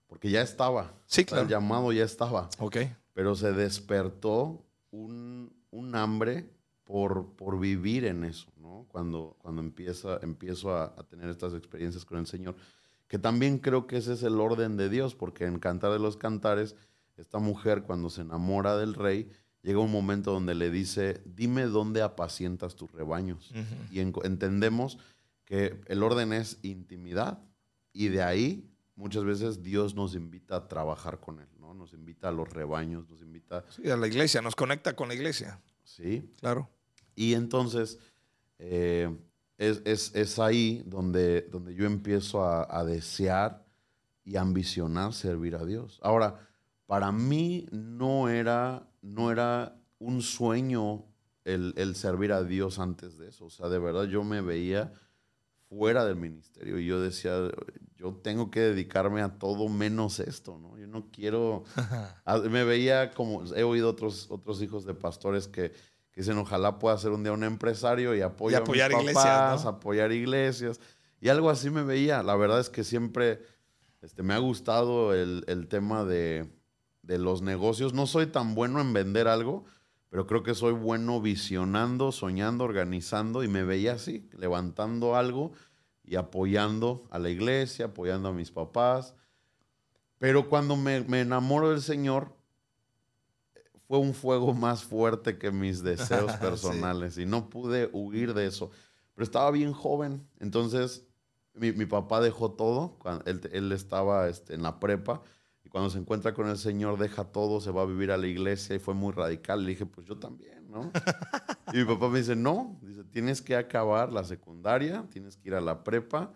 [0.07, 0.93] porque ya estaba.
[1.05, 1.43] Sí, claro.
[1.43, 2.77] El llamado ya estaba, Ok.
[3.13, 6.49] pero se despertó un, un hambre
[6.83, 8.85] por, por vivir en eso, ¿no?
[8.89, 12.55] Cuando, cuando empieza, empiezo a, a tener estas experiencias con el Señor,
[13.07, 16.17] que también creo que ese es el orden de Dios, porque en Cantar de los
[16.17, 16.75] Cantares,
[17.17, 19.29] esta mujer cuando se enamora del rey,
[19.63, 23.51] llega un momento donde le dice, dime dónde apacientas tus rebaños.
[23.91, 24.97] Y en- entendemos
[25.45, 27.39] que el orden es intimidad
[27.93, 31.73] y de ahí muchas veces Dios nos invita a trabajar con Él, ¿no?
[31.73, 35.13] Nos invita a los rebaños, nos invita, Sí, a la iglesia, nos conecta con la
[35.15, 35.59] iglesia.
[35.83, 36.29] ¿sí?
[36.39, 36.69] Claro.
[37.15, 37.97] Y entonces
[38.59, 39.15] eh,
[39.57, 43.65] es, es- es ahí donde, donde yo empiezo a, a desear
[44.23, 45.99] y ambicionar servir a Dios.
[46.03, 46.47] Ahora,
[46.87, 51.05] para mí no era, no era un sueño
[51.43, 53.45] el, el servir a Dios antes de eso.
[53.45, 54.91] O sea, de verdad yo me veía
[55.69, 56.79] fuera del ministerio.
[56.79, 57.49] Y yo decía,
[57.95, 60.77] yo tengo que dedicarme a todo menos esto, ¿no?
[60.77, 61.65] Yo no quiero...
[62.49, 65.73] me veía como, he oído otros, otros hijos de pastores que,
[66.15, 70.11] dicen, ojalá pueda ser un día un empresario y apoyar, apoyar a mis iglesias, apoyar
[70.11, 70.79] iglesias.
[71.19, 72.23] Y algo así me veía.
[72.23, 73.41] La verdad es que siempre
[74.01, 76.49] este, me ha gustado el, el tema de,
[77.07, 77.93] de los negocios.
[77.93, 79.65] No soy tan bueno en vender algo,
[80.09, 85.53] pero creo que soy bueno visionando, soñando, organizando y me veía así, levantando algo
[86.03, 89.15] y apoyando a la iglesia, apoyando a mis papás.
[90.19, 92.35] Pero cuando me, me enamoro del Señor,
[93.87, 98.69] fue un fuego más fuerte que mis deseos personales y no pude huir de eso.
[99.15, 101.07] Pero estaba bien joven, entonces
[101.53, 105.23] mi, mi papá dejó todo, él, él estaba este, en la prepa
[105.77, 108.75] cuando se encuentra con el Señor, deja todo, se va a vivir a la iglesia
[108.75, 109.63] y fue muy radical.
[109.63, 110.91] Le dije, pues yo también, ¿no?
[111.71, 115.53] y mi papá me dice, no, dice, tienes que acabar la secundaria, tienes que ir
[115.53, 116.33] a la prepa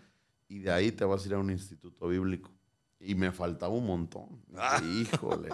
[0.47, 2.51] y de ahí te vas a ir a un instituto bíblico.
[2.99, 4.43] Y me faltaba un montón.
[4.93, 5.49] Híjole.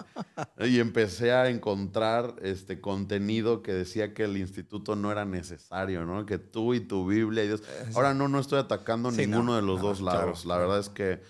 [0.66, 6.26] Y empecé a encontrar este contenido que decía que el instituto no era necesario, ¿no?
[6.26, 7.62] Que tú y tu Biblia y Dios.
[7.94, 10.44] Ahora no, no estoy atacando ninguno de los dos lados.
[10.44, 11.22] La verdad es que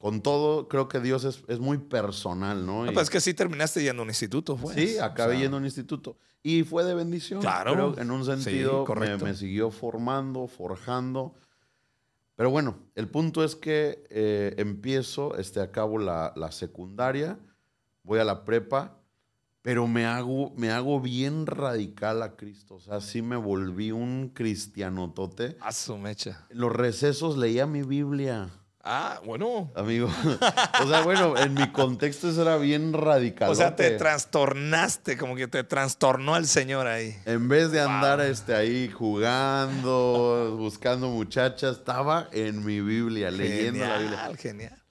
[0.00, 2.86] con todo, creo que Dios es, muy personal, ¿no?
[2.86, 4.74] no pues es que sí terminaste yendo a un instituto, pues.
[4.74, 6.16] Sí, acabé yendo a un instituto.
[6.42, 7.42] Y fue de bendición.
[7.42, 7.72] Claro.
[7.72, 11.34] Pero en un sentido me, siguió formando, forjando.
[12.34, 17.38] Pero bueno, el punto es que eh, empiezo, este, acabo la, la, secundaria,
[18.02, 18.96] voy a la prepa,
[19.60, 22.76] pero me hago, me hago bien radical a Cristo.
[22.76, 25.58] O sea, sí me volví un cristianotote.
[25.60, 26.46] A su mecha.
[26.48, 28.48] Los recesos leía mi Biblia.
[28.82, 29.70] Ah, bueno.
[29.74, 30.08] Amigo.
[30.82, 33.50] o sea, bueno, en mi contexto eso era bien radical.
[33.50, 37.14] O sea, te trastornaste, como que te trastornó al Señor ahí.
[37.26, 43.98] En vez de andar este, ahí jugando, buscando muchachas, estaba en mi Biblia, leyendo la
[43.98, 44.18] Biblia.
[44.18, 44.82] Genial, genial.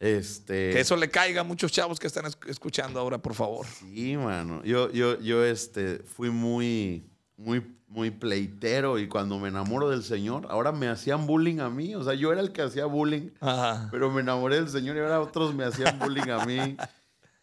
[0.00, 0.70] Este...
[0.70, 3.66] Que eso le caiga a muchos chavos que están escuchando ahora, por favor.
[3.66, 4.62] Sí, mano.
[4.64, 7.62] Yo, yo, yo este, fui muy, muy
[7.94, 12.02] muy pleitero y cuando me enamoro del Señor, ahora me hacían bullying a mí, o
[12.02, 13.30] sea, yo era el que hacía bullying,
[13.92, 16.76] pero me enamoré del Señor y ahora otros me hacían bullying a mí.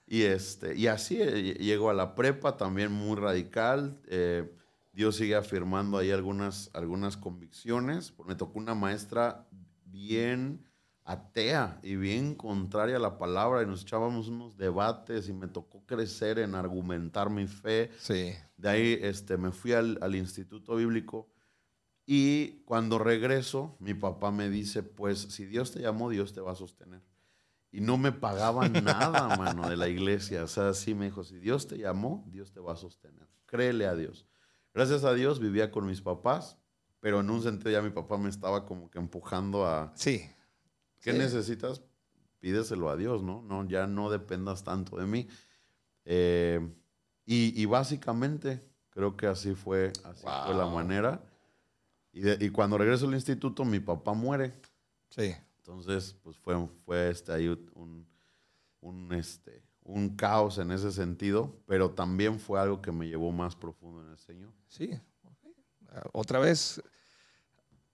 [0.07, 3.97] Y, este, y así eh, llego a la prepa, también muy radical.
[4.07, 4.53] Eh,
[4.91, 8.13] Dios sigue afirmando ahí algunas, algunas convicciones.
[8.27, 9.47] Me tocó una maestra
[9.85, 10.65] bien
[11.11, 15.85] atea y bien contraria a la palabra y nos echábamos unos debates y me tocó
[15.85, 17.91] crecer en argumentar mi fe.
[17.99, 18.33] Sí.
[18.57, 21.29] De ahí este, me fui al, al Instituto Bíblico
[22.05, 26.53] y cuando regreso mi papá me dice, pues si Dios te llamó, Dios te va
[26.53, 27.01] a sostener.
[27.71, 30.43] Y no me pagaban nada, mano, de la iglesia.
[30.43, 33.27] O sea, sí me dijo, si Dios te llamó, Dios te va a sostener.
[33.45, 34.25] Créele a Dios.
[34.73, 36.57] Gracias a Dios vivía con mis papás,
[36.99, 39.91] pero en un sentido ya mi papá me estaba como que empujando a...
[39.95, 40.29] Sí
[41.01, 41.81] ¿Qué necesitas?
[42.39, 43.41] Pídeselo a Dios, ¿no?
[43.41, 45.27] no ya no dependas tanto de mí.
[46.05, 46.59] Eh,
[47.25, 48.59] y, básicamente
[48.89, 51.23] creo que así fue, así fue la manera.
[52.11, 54.53] Y, cuando regreso al instituto, mi papá muere.
[55.09, 55.33] Sí.
[55.57, 58.05] Entonces, pues fue, fue este, ahí un,
[58.81, 63.55] un, este, un caos en ese sentido, pero también fue algo que me llevó más
[63.55, 64.51] profundo en el Señor.
[64.67, 64.99] Sí.
[66.13, 66.81] Otra vez,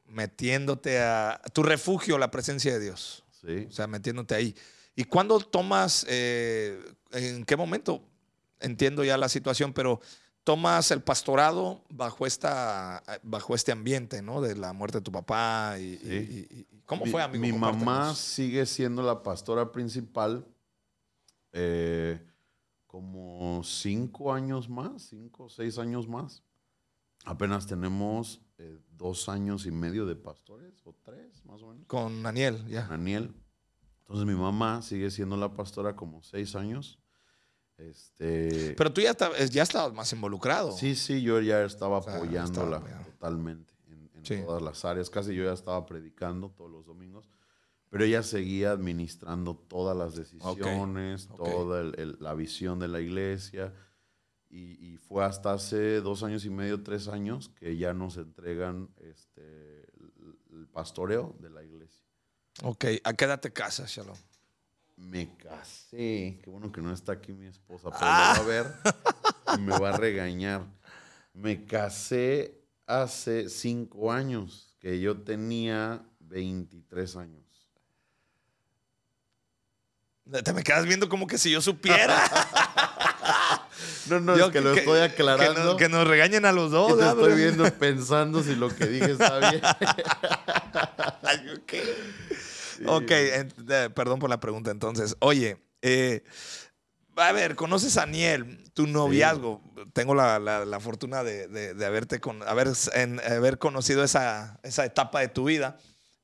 [0.08, 3.24] metiéndote a tu refugio, la presencia de Dios.
[3.42, 3.68] Sí.
[3.70, 4.56] O sea, metiéndote ahí.
[4.96, 6.80] ¿Y cuándo tomas, eh,
[7.12, 8.04] en qué momento?
[8.60, 10.02] Entiendo ya la situación, pero
[10.44, 14.42] tomas el pastorado bajo, esta, bajo este ambiente, ¿no?
[14.42, 15.76] De la muerte de tu papá.
[15.78, 17.42] Y, ¿Cómo fue, amigo?
[17.42, 20.48] Mi mamá sigue siendo la pastora principal
[21.52, 22.20] eh,
[22.88, 26.42] como cinco años más, cinco o seis años más.
[27.26, 31.86] Apenas tenemos eh, dos años y medio de pastores, o tres más o menos.
[31.88, 32.88] Con Daniel, ya.
[32.88, 33.34] Daniel.
[34.00, 37.00] Entonces mi mamá sigue siendo la pastora como seis años.
[37.78, 39.16] Este, Pero tú ya,
[39.52, 40.72] ya estabas más involucrado.
[40.72, 45.10] Sí, sí, yo ya estaba apoyándola totalmente en, todas las áreas.
[45.10, 47.30] Casi yo ya estaba predicando todos los domingos.
[47.90, 53.74] Pero ella seguía administrando todas las decisiones, toda la visión de la iglesia.
[54.50, 59.86] Y, fue hasta hace dos años y medio, tres años, que ya nos entregan este,
[60.52, 62.04] el, pastoreo de la iglesia.
[62.64, 64.18] Ok, ¿a qué edad te casas, Shalom?
[64.96, 68.66] Me casé, qué bueno que no está aquí mi esposa, pero va a ver
[69.56, 70.66] y me va a regañar.
[71.34, 77.48] Me casé hace cinco años, que yo tenía 23 años.
[80.44, 82.20] Te me quedas viendo como que si yo supiera.
[84.10, 85.78] No, no, es que, lo estoy aclarando.
[85.78, 86.98] Que, nos regañen a los dos.
[86.98, 89.62] te estoy viendo pensando si lo que dije está bien.
[91.58, 91.74] ok,
[92.86, 95.16] Ok, en- eh, perdón por la pregunta entonces.
[95.20, 96.24] Oye, eh,
[97.16, 99.62] a ver, ¿conoces a Aniel, tu noviazgo?
[99.94, 104.60] Tengo la, la- la fortuna de, de- de haberte con, haber, en- haber conocido esa,
[104.64, 105.78] esa etapa de tu vida,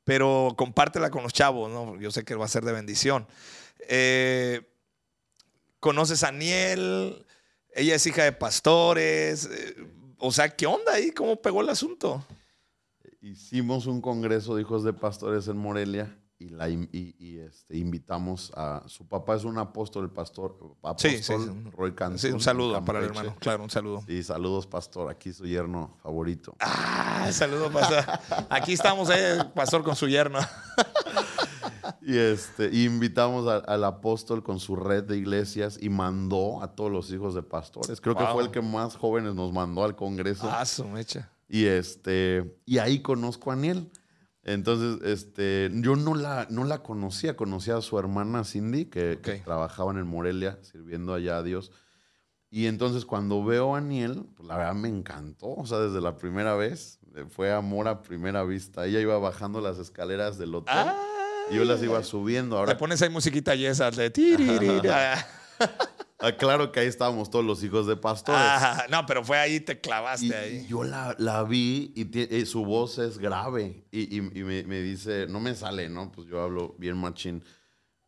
[0.03, 1.99] pero compártela con los chavos, ¿no?
[1.99, 3.25] Yo sé que va a ser de bendición.
[3.87, 4.61] Eh,
[5.79, 7.25] ¿Conoces a Aniel?
[7.75, 9.45] Ella es hija de pastores.
[9.51, 9.75] eh,
[10.19, 11.11] o sea, ¿qué onda ahí?
[11.11, 12.23] ¿Cómo pegó el asunto?
[13.21, 18.51] Hicimos un congreso de hijos de pastores en Morelia y, la, y- y, este, invitamos
[18.55, 18.83] a...
[18.87, 21.69] Su papá es un apóstol, el pastor apóstol Sí, sí, sí.
[21.71, 22.19] Roy Cantón.
[22.19, 23.35] Sí, un saludo para el hermano.
[23.39, 24.03] Claro, un saludo.
[24.07, 25.09] Sí, saludos, pastor.
[25.09, 26.53] Aquí su yerno favorito.
[26.59, 28.03] Ah, saludo, pastor.
[28.49, 30.39] Aquí estamos, eh, pastor, con su yerno.
[32.05, 36.75] Y este, y invitamos a- al apóstol con su red de iglesias y mandó a
[36.75, 38.01] todos los hijos de pastores.
[38.01, 40.49] Creo que fue el que más jóvenes nos mandó al congreso.
[40.51, 41.29] Ah, su mecha.
[41.47, 43.89] Y este, y ahí conozco a Aniel.
[44.43, 49.97] Entonces, este, yo no la, no la conocía, conocía a su hermana Cindy, que, trabajaban
[49.97, 51.71] en Morelia, sirviendo allá a Dios.
[52.49, 55.55] Y entonces cuando veo a Aniel, pues la verdad me encantó.
[55.55, 58.85] O sea, desde la primera vez, eh, fue amor a primera vista.
[58.85, 61.01] Ella iba bajando las escaleras del hotel Ah,
[61.53, 62.57] yo las iba subiendo.
[62.57, 65.25] Ahora, Le pones ahí musiquita y esas de tiririra.
[66.19, 68.41] ah, claro que ahí estábamos todos los hijos de pastores.
[68.89, 70.67] No, pero fue ahí, te clavaste Y, ahí.
[70.67, 73.85] yo la, la vi y, su voz es grave.
[73.91, 76.11] Y, y- me, me dice, no me sale, ¿no?
[76.11, 77.43] Pues yo hablo bien machín.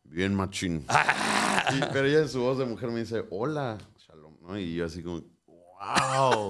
[0.04, 0.86] Bien machín.
[0.88, 1.90] Ah.
[1.94, 3.78] Pero ella en su voz de mujer me dice, hola,
[4.08, 4.58] Shalom, ¿no?
[4.60, 6.50] Y yo así como, wow.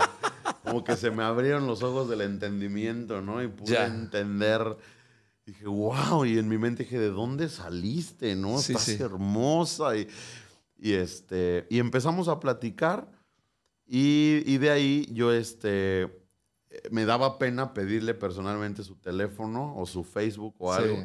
[0.64, 3.42] Como que se me abrieron los ojos del entendimiento, ¿no?
[3.42, 3.86] Y pude Ya.
[3.86, 4.62] entender.
[5.46, 6.26] Dije, wow.
[6.26, 8.58] Y en mi mente dije, ¿de dónde saliste, no?
[8.58, 8.98] Sí, Estás sí.
[9.02, 9.96] hermosa.
[9.96, 10.08] Y,
[10.78, 13.08] y, este, y empezamos a platicar.
[13.88, 16.12] Y, y de ahí yo, este,
[16.90, 20.82] me daba pena pedirle personalmente su teléfono o su Facebook o Sí.
[20.84, 21.04] algo.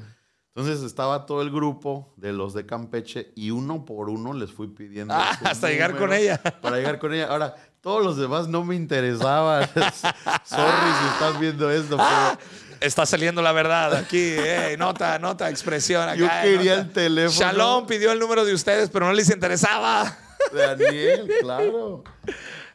[0.54, 4.66] Entonces estaba todo el grupo de los de Campeche y uno por uno les fui
[4.68, 5.14] pidiendo.
[5.14, 6.38] Ah, hasta llegar con ella.
[6.60, 7.28] Para llegar con ella.
[7.30, 9.68] Ahora, todos los demás no me interesaban.
[10.44, 12.36] Sorry si estás viendo esto, Ah.
[12.38, 12.50] pero
[12.80, 14.18] Está saliendo la verdad aquí.
[14.18, 16.02] eh, nota, nota, expresión.
[16.08, 16.86] Acá, yo eh, quería nota.
[16.88, 20.16] el teléfono Shalom pidió el número de ustedes, pero no les interesaba.
[20.52, 22.04] de Aniel, claro.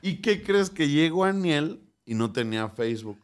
[0.02, 3.20] ¿Y qué crees que llegó Aniel y no tenía Facebook?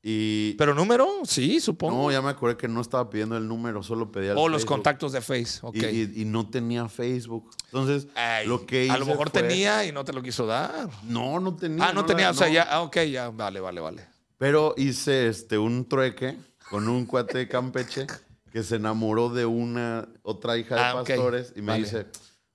[0.00, 1.08] Y ¿Pero número?
[1.24, 2.04] Sí, supongo.
[2.04, 4.64] no, ya me acordé que no estaba pidiendo el número, solo pedía el o los
[4.64, 5.58] contactos de Face.
[5.62, 5.74] Ok.
[5.76, 7.50] Y, y- y no tenía Facebook.
[7.66, 10.46] Entonces, Ay, lo que hice a lo mejor fue- tenía y no te lo quiso
[10.46, 10.88] dar.
[11.02, 11.84] No, no tenía.
[11.88, 12.52] Ah, no, tenía, o sea, no.
[12.54, 14.06] ya, ah, ok, ya, vale, vale, vale.
[14.38, 16.38] Pero hice este, un trueque
[16.70, 18.06] con un cuate de Campeche
[18.50, 21.84] que se enamoró de una otra hija de Ah, pastores y me Vale.
[21.84, 22.06] dice,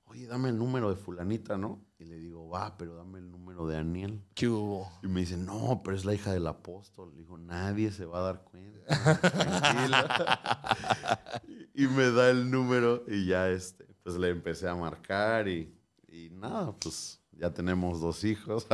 [0.06, 1.86] oye, dame el número de fulanita, ¿no?
[2.00, 4.22] Y le digo, va, pero dame el número de Aniel.
[4.34, 4.92] ¿Qué hubo?
[5.04, 7.12] Y me dice, no, pero es la hija del apóstol.
[7.14, 8.80] Le digo, nadie se va a dar cuenta.
[9.32, 10.40] tranquila".
[11.76, 15.74] y, y me da el número y ya, este, pues le empecé a marcar y,
[16.08, 18.68] y nada, pues ya tenemos dos hijos.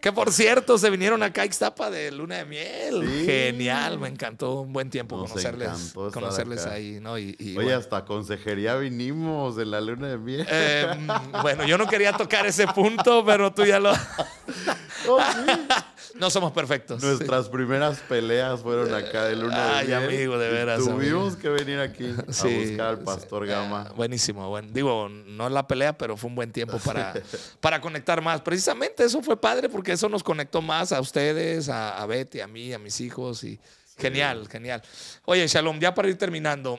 [0.00, 3.02] que por cierto, se vinieron acá a Ixtapa de luna de miel.
[3.06, 3.24] Sí.
[3.24, 6.74] Genial, me encantó un buen tiempo Nos conocerles, conocerles acá.
[6.74, 7.18] ahí, ¿no?
[7.18, 7.78] Y, y Oye, bueno.
[7.78, 10.46] hasta consejería vinimos de la luna de miel.
[10.50, 10.86] Eh,
[11.42, 13.92] bueno, yo no quería tocar ese punto, pero tú ya lo...
[15.06, 15.50] Oh, sí.
[16.14, 17.00] No somos perfectos.
[17.02, 17.06] sí.
[17.08, 20.08] Nuestras primeras peleas fueron acá de luna Ay, de miel.
[20.08, 23.02] amigo, de y veras, Tuvimos que venir aquí a Sí, buscar al sí.
[23.04, 23.86] pastor Gama.
[23.88, 24.72] Ah, buenísimo, buen.
[24.72, 27.12] Digo, no la pelea, pero fue un buen tiempo para,
[27.60, 28.40] para conectar más.
[28.42, 32.46] Precisamente eso fue padre porque eso nos conectó más a ustedes, a, a Betty, a
[32.46, 33.42] mí, a mis hijos.
[33.44, 33.58] y
[33.98, 34.82] Genial, genial.
[35.24, 36.78] Oye, Shalom, ya para ir terminando.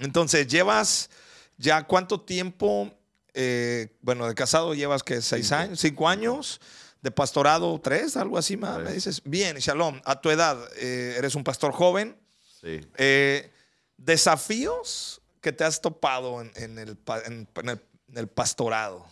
[0.00, 1.10] Entonces, llevas
[1.58, 2.90] ya cuánto tiempo,
[3.34, 5.60] eh, bueno, de casado llevas que seis Cinco.
[5.60, 6.60] años, cinco años,
[7.02, 9.20] de pastorado tres, algo así más, me dices.
[9.24, 12.16] Bien, Shalom, a tu edad, eh, eres un pastor joven.
[12.60, 12.80] Sí.
[12.96, 13.50] Eh,
[13.96, 19.04] desafíos que te has topado en, en el, pa- en- en el- en el pastorado.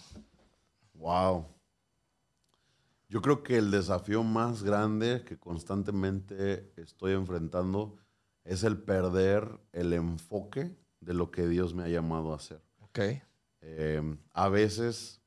[0.94, 1.46] Wow.
[3.08, 7.96] Yo creo que el desafío más grande que constantemente estoy enfrentando
[8.44, 12.62] es el perder el enfoque de lo que Dios me ha llamado a hacer.
[12.80, 12.98] Ok.
[13.62, 15.19] Eh, a veces,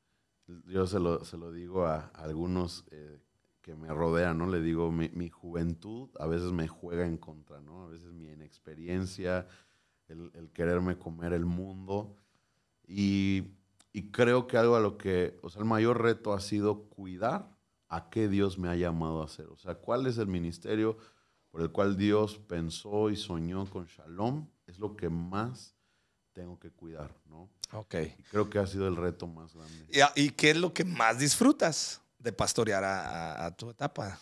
[0.66, 3.20] yo se lo, se lo digo a, algunos eh,
[3.62, 4.46] que me rodean, ¿no?
[4.46, 7.84] Le digo, mi, mi juventud a veces me juega en contra, ¿no?
[7.84, 9.46] A veces mi inexperiencia,
[10.08, 12.16] el, el quererme comer el mundo.
[12.86, 13.44] Y,
[13.92, 17.50] y creo que algo a lo que, o sea, el mayor reto ha sido cuidar
[17.88, 19.46] a qué Dios me ha llamado a hacer.
[19.46, 20.98] O sea, cuál es el ministerio
[21.50, 25.73] por el cual Dios pensó y soñó con Shalom, es lo que más
[26.34, 27.48] tengo que cuidar, ¿no?
[27.72, 27.94] Ok.
[28.18, 29.86] Y creo que ha sido el reto más grande.
[29.88, 33.70] ¿Y, a- y qué es lo que más disfrutas de pastorear a, a- a tu
[33.70, 34.18] etapa?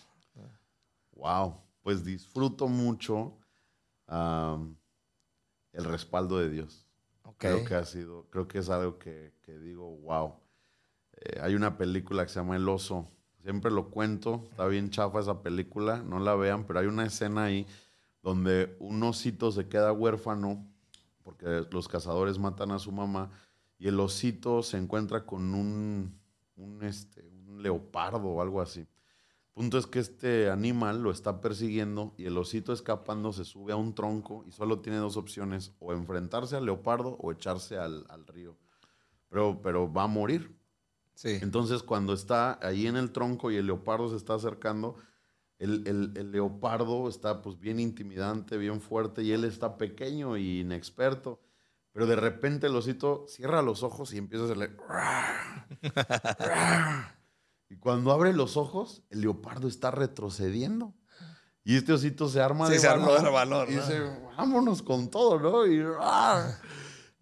[1.17, 3.37] Wow, pues disfruto mucho
[4.09, 6.87] el respaldo de Dios.
[7.25, 7.37] Ok.
[7.39, 10.35] Creo que ha sido, creo que es algo que, que digo, wow.
[11.15, 13.09] Eh, hay una película que se llama El Oso.
[13.43, 17.45] Siempre lo cuento, está bien chafa esa película, no la vean, pero hay una escena
[17.45, 17.67] ahí
[18.23, 20.65] donde un osito se queda huérfano
[21.23, 23.31] porque los cazadores matan a su mamá
[23.79, 26.21] y el osito se encuentra con un,
[26.57, 28.87] un, este, un leopardo o algo así.
[29.55, 33.77] Punto es que este animal lo está persiguiendo y el osito escapando se sube a
[33.77, 38.27] un tronco y solo tiene dos opciones, o enfrentarse al leopardo o echarse al, al
[38.27, 38.57] río.
[39.29, 40.57] Pero, pero va a morir.
[41.15, 41.39] Sí.
[41.43, 44.97] Entonces cuando está ahí en el tronco y el leopardo se está acercando,
[45.63, 50.61] el, el- el leopardo está pues bien intimidante, bien fuerte y él está pequeño y
[50.61, 51.41] inexperto.
[51.93, 54.71] Pero de repente el osito cierra los ojos y empieza a hacerle...
[57.69, 60.95] Y cuando abre los ojos, el leopardo está retrocediendo.
[61.65, 63.81] Y este osito se arma Sí, de se valor de valor, Y ¿no?
[63.83, 64.01] dice,
[64.37, 65.67] vámonos con todo, ¿no?
[65.67, 65.81] Y.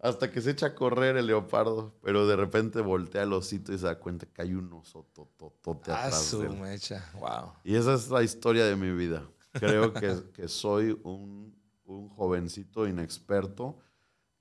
[0.01, 1.93] hasta que se echa a correr el leopardo.
[2.01, 5.91] Pero de repente voltea el osito y se da cuenta que hay un oso tototote
[5.91, 6.57] Ah, atrás su de él.
[6.57, 7.09] mecha.
[7.19, 7.53] Wow.
[7.63, 9.23] Y esa es la historia de mi vida.
[9.53, 13.77] Creo que, que soy un, un jovencito inexperto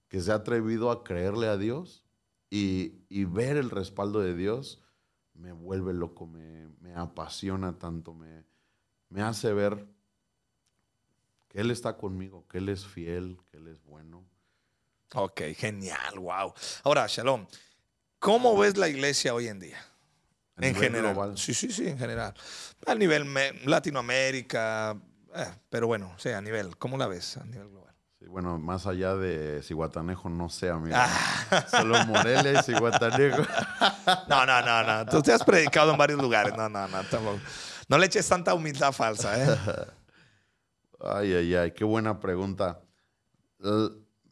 [0.08, 2.04] que se ha atrevido a creerle a Dios
[2.48, 4.82] y, y ver el respaldo de Dios
[5.34, 8.44] me vuelve loco, me, me apasiona tanto, me,
[9.08, 9.86] me hace ver
[11.48, 14.24] que Él está conmigo, que Él es fiel, que Él es bueno.
[15.14, 16.54] Ok, genial, wow.
[16.84, 17.46] Ahora, Shalom,
[18.18, 19.78] ¿cómo ves la iglesia hoy en día?
[20.56, 21.14] A en general.
[21.14, 21.38] global.
[21.38, 22.32] Sí, sí, sí, en general.
[22.86, 23.26] A nivel
[23.64, 24.96] Latinoamérica,
[25.34, 27.94] eh, pero bueno, sí, a nivel, ¿cómo la ves a nivel global?
[28.20, 30.94] Sí, bueno, más allá de Cihuatanejo, no sé, amigo.
[30.96, 31.66] Ah.
[31.70, 33.42] Solo Morelia y Cihuatanejo.
[34.28, 35.06] No, no, no, no.
[35.06, 36.56] Tú te has predicado en varios lugares.
[36.56, 37.02] No, no, no.
[37.04, 37.38] tampoco.
[37.88, 39.56] No le eches tanta humildad falsa, ¿eh?
[41.00, 42.80] Ay, ay, ay, qué buena pregunta.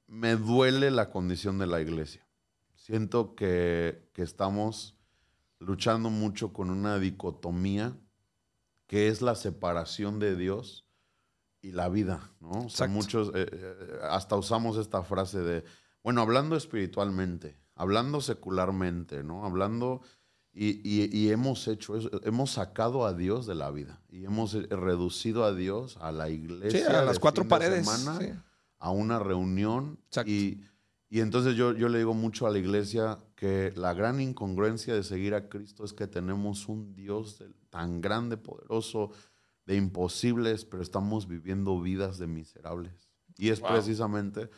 [0.09, 2.26] Me duele la condición de la iglesia.
[2.74, 4.96] Siento que, que estamos
[5.61, 7.96] luchando mucho con una dicotomía
[8.86, 10.86] que es la separación de Dios
[11.61, 12.48] y la vida, ¿no?
[12.50, 12.92] O sea, Exacto.
[12.92, 15.64] muchos, eh, eh, hasta usamos esta frase de,
[16.02, 19.44] bueno, hablando espiritualmente, hablando secularmente, ¿no?
[19.44, 20.00] Hablando,
[20.54, 24.54] y, y- y hemos hecho eso, hemos sacado a Dios de la vida y hemos
[24.54, 27.00] eh, reducido a Dios, a la Sí, iglesia.
[27.00, 27.86] a las cuatro paredes.
[27.86, 28.32] semana, sí.
[28.78, 30.30] A una reunión Exacto.
[30.30, 30.62] y,
[31.10, 35.02] y entonces yo, yo le digo mucho a la iglesia que la gran incongruencia de
[35.02, 39.10] seguir a Cristo es que tenemos un Dios tan grande, poderoso,
[39.64, 43.10] de imposibles, pero estamos viviendo vidas de miserables.
[43.36, 43.70] Y es Wow.
[43.72, 44.50] precisamente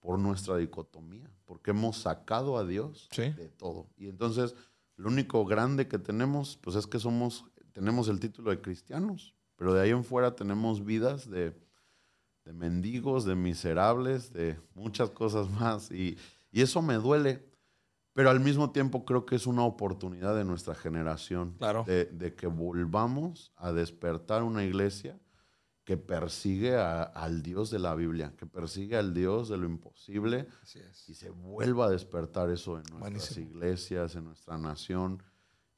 [0.00, 3.30] por nuestra dicotomía, porque hemos sacado a Dios Sí.
[3.30, 3.88] de todo.
[3.96, 4.54] Y entonces
[4.96, 9.72] lo único grande que tenemos, pues es que somos, tenemos el título de cristianos, pero
[9.74, 11.52] de ahí en fuera tenemos vidas de,
[12.44, 15.90] de mendigos, de miserables, de muchas cosas más.
[15.90, 16.18] Y,
[16.52, 17.44] y eso me duele,
[18.12, 21.84] pero al mismo tiempo creo que es una oportunidad de nuestra generación Claro.
[21.86, 25.18] de, de que volvamos a despertar una iglesia
[25.84, 30.46] que persigue a- al Dios de la Biblia, que persigue al Dios de lo imposible
[31.08, 33.50] y se vuelva a despertar eso en nuestras Buenísimo.
[33.50, 35.22] iglesias, en nuestra nación.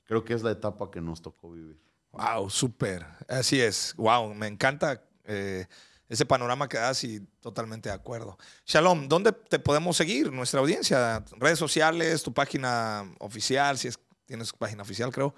[0.04, 1.80] Creo que es la etapa que nos tocó vivir.
[2.12, 3.04] Wow, súper.
[3.28, 3.94] Así es.
[3.96, 5.66] Wow, me encanta eh,
[6.08, 8.38] ese panorama que das y totalmente de acuerdo.
[8.66, 10.32] Shalom, ¿dónde te podemos seguir?
[10.32, 15.34] Nuestra audiencia, redes sociales, tu página oficial, si es tienes página oficial, creo.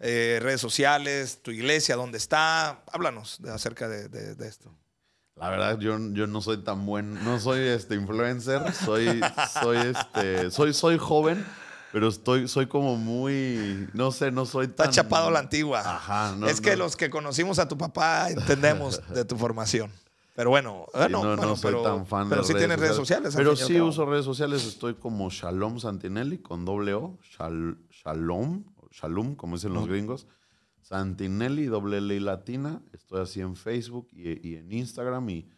[0.00, 2.82] Eh, redes sociales, tu iglesia, ¿dónde está?
[2.92, 4.74] Háblanos de- acerca de, de- de esto.
[5.36, 9.20] La verdad, yo, yo no soy tan buen, no soy este influencer, soy,
[9.62, 11.46] soy este, soy, soy joven,
[11.92, 14.92] pero estoy, soy como muy, no sé, no soy Está tan.
[14.92, 15.80] chapado a la antigua.
[15.80, 16.78] Ajá, no, es que no.
[16.84, 19.90] los que conocimos a tu papá entendemos de tu formación.
[20.34, 23.34] Pero bueno, Sí, no, no, soy pero, tan fan pero de sí tienes redes sociales.
[23.36, 28.64] al Pero sí uso redes sociales, estoy como Shalom Santinelli con doble O, Shal- Shalom,
[28.90, 30.26] Shalom, como dicen los gringos.
[30.80, 32.82] Santinelli, doble L y latina.
[32.92, 35.48] Estoy así en Facebook y, y en Instagram y,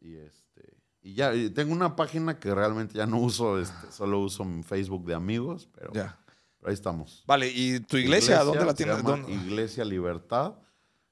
[0.00, 4.20] y este y ya y tengo una página que realmente ya no uso, este, solo
[4.20, 6.18] uso en Facebook de amigos, pero, Ya.
[6.58, 7.22] pero ahí estamos.
[7.26, 8.98] Vale, ¿y tu iglesia, dónde la tienes?
[9.28, 10.54] Iglesia Libertad.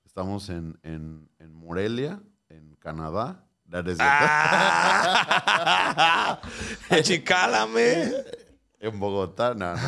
[0.04, 2.22] Estamos en, en, en Morelia,
[2.84, 3.42] Canadá.
[3.72, 4.04] Es cierto.
[4.04, 4.78] ¡Ah!
[6.90, 8.12] ¡Achicálame!
[8.78, 9.82] En Bogotá, no, no.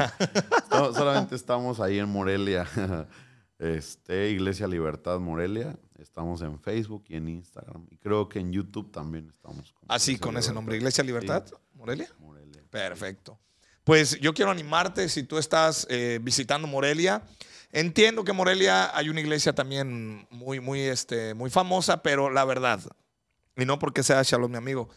[0.71, 2.67] No, solamente estamos ahí en Morelia.
[3.59, 5.79] Este, Iglesia Libertad Morelia.
[5.99, 7.87] Estamos en Facebook y en Instagram.
[7.91, 9.73] Y creo que en YouTube también estamos.
[9.73, 11.43] como Así, Iglesia con ese nombre, Iglesia Libertad,
[11.73, 12.07] Morelia.
[12.19, 12.63] Morelia.
[12.69, 13.39] Perfecto.
[13.83, 17.23] Pues yo quiero animarte, si tú estás eh, visitando Morelia,
[17.77, 22.43] Entiendo que en Morelia hay una iglesia también muy, muy, este, muy famosa, pero la
[22.47, 22.81] verdad,
[23.55, 24.89] y no porque sea Shalom mi amigo,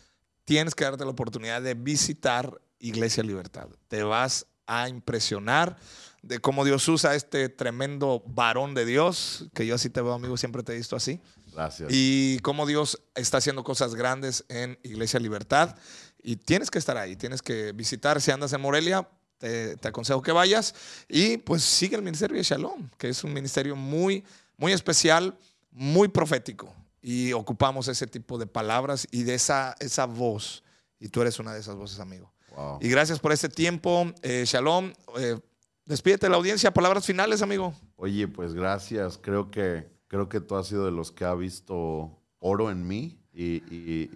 [0.45, 3.67] tienes que darte la oportunidad de visitar Iglesia Libertad.
[3.89, 5.75] Te vas a impresionar
[6.21, 10.13] de cómo Dios usa a este tremendo varón de Dios, que yo así te veo,
[10.13, 11.19] amigo, siempre te he visto así.
[11.51, 11.89] Gracias.
[11.91, 15.75] Y cómo Dios está haciendo cosas grandes en Iglesia Libertad.
[16.23, 18.21] Y tienes que estar ahí, tienes que visitar.
[18.21, 19.05] Si andas en Morelia,
[19.39, 20.75] te, te aconsejo que vayas.
[21.07, 24.23] Y pues sigue el ministerio de Shalom, que es un ministerio muy,
[24.57, 25.35] muy especial,
[25.71, 26.73] muy profético.
[27.01, 30.63] Y ocupamos ese tipo de palabras y de esa, esa voz.
[30.99, 32.31] Y tú eres una de esas voces, amigo.
[32.55, 32.79] Wow.
[32.81, 34.11] Y gracias por este tiempo.
[34.21, 34.91] Eh, shalom.
[35.17, 35.39] Eh,
[35.85, 36.71] despídete de la audiencia.
[36.71, 37.73] Palabras finales, amigo.
[37.95, 39.17] Oye, pues gracias.
[39.17, 43.17] Creo que, creo que tú has sido de los que ha visto oro en mí
[43.33, 44.11] y, y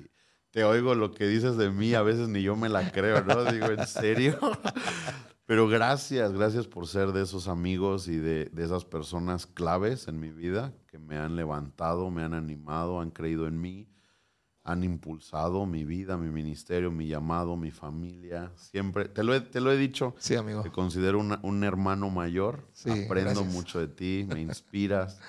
[0.53, 3.43] te oigo lo que dices de mí, a veces ni yo me la creo, ¿no?
[3.51, 4.37] Digo, ¿en serio?
[5.47, 10.19] Pero gracias, gracias por ser de esos amigos y de, de esas personas claves en
[10.19, 13.89] mi vida que me han levantado, me han animado, han creído en mí,
[14.63, 18.51] han impulsado mi vida, mi ministerio, mi llamado, mi familia.
[18.55, 20.61] Siempre, te lo he, te lo he dicho, Sí, amigo.
[20.61, 22.69] te considero una- un hermano mayor.
[22.73, 23.53] Sí, Aprendo gracias.
[23.53, 25.19] mucho de ti, me inspiras.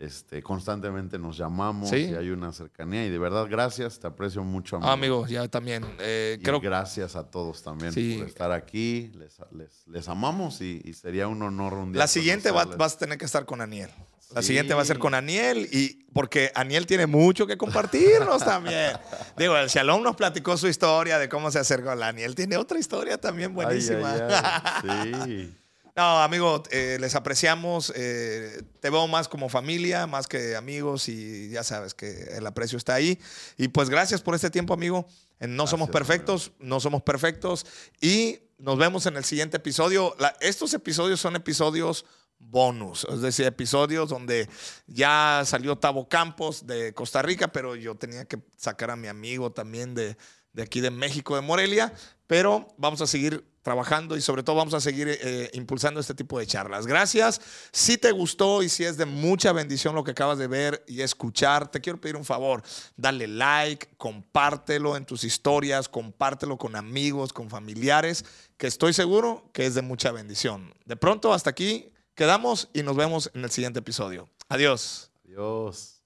[0.00, 2.08] Este, constantemente nos llamamos Sí.
[2.10, 3.04] y hay una cercanía.
[3.04, 4.88] Y de verdad, gracias, te aprecio mucho, amigo.
[4.88, 5.84] Ah, amigo, ya también.
[5.98, 8.16] eh, Y creo gracias a todos también Sí.
[8.18, 9.12] por estar aquí.
[9.14, 11.98] Les, les- les amamos y, y sería un honor un día.
[11.98, 13.90] La siguiente va- vas a tener que estar con Aniel.
[14.34, 14.46] La Sí.
[14.48, 18.92] siguiente va a ser con Aniel y porque Aniel tiene mucho que compartirnos también.
[19.36, 22.34] Digo, el Shalom nos platicó su historia de cómo se acercó a Aniel.
[22.34, 24.14] Tiene otra historia también Ay, buenísima.
[24.14, 25.22] ay, ay.
[25.26, 25.56] Sí.
[25.96, 27.92] No, amigo, eh, les apreciamos.
[27.96, 32.78] eh, te veo más como familia, más que amigos y ya sabes que el aprecio
[32.78, 33.18] está ahí.
[33.58, 35.06] Y pues gracias por este tiempo, amigo.
[35.40, 37.66] Eh, No somos perfectos, no somos perfectos.
[38.00, 40.14] Y nos vemos en el siguiente episodio.
[40.18, 42.04] La- estos episodios son episodios
[42.38, 44.48] bonus, es decir, episodios donde
[44.86, 49.52] ya salió Tavo Campos de Costa Rica, pero yo tenía que sacar a mi amigo
[49.52, 50.16] también de,
[50.54, 51.92] de aquí de México, de Morelia,
[52.26, 56.38] pero vamos a seguir trabajando y sobre todo vamos a seguir eh, impulsando este tipo
[56.38, 56.86] de charlas.
[56.86, 57.40] Gracias.
[57.72, 61.02] Si te gustó y si es de mucha bendición lo que acabas de ver y
[61.02, 62.62] escuchar, te quiero pedir un favor.
[62.96, 68.24] Dale like, compártelo en tus historias, compártelo con amigos, con familiares,
[68.56, 70.74] que estoy seguro que es de mucha bendición.
[70.86, 74.28] De pronto, hasta aquí quedamos y nos vemos en el siguiente episodio.
[74.48, 75.10] Adiós.
[75.24, 75.99] Adiós.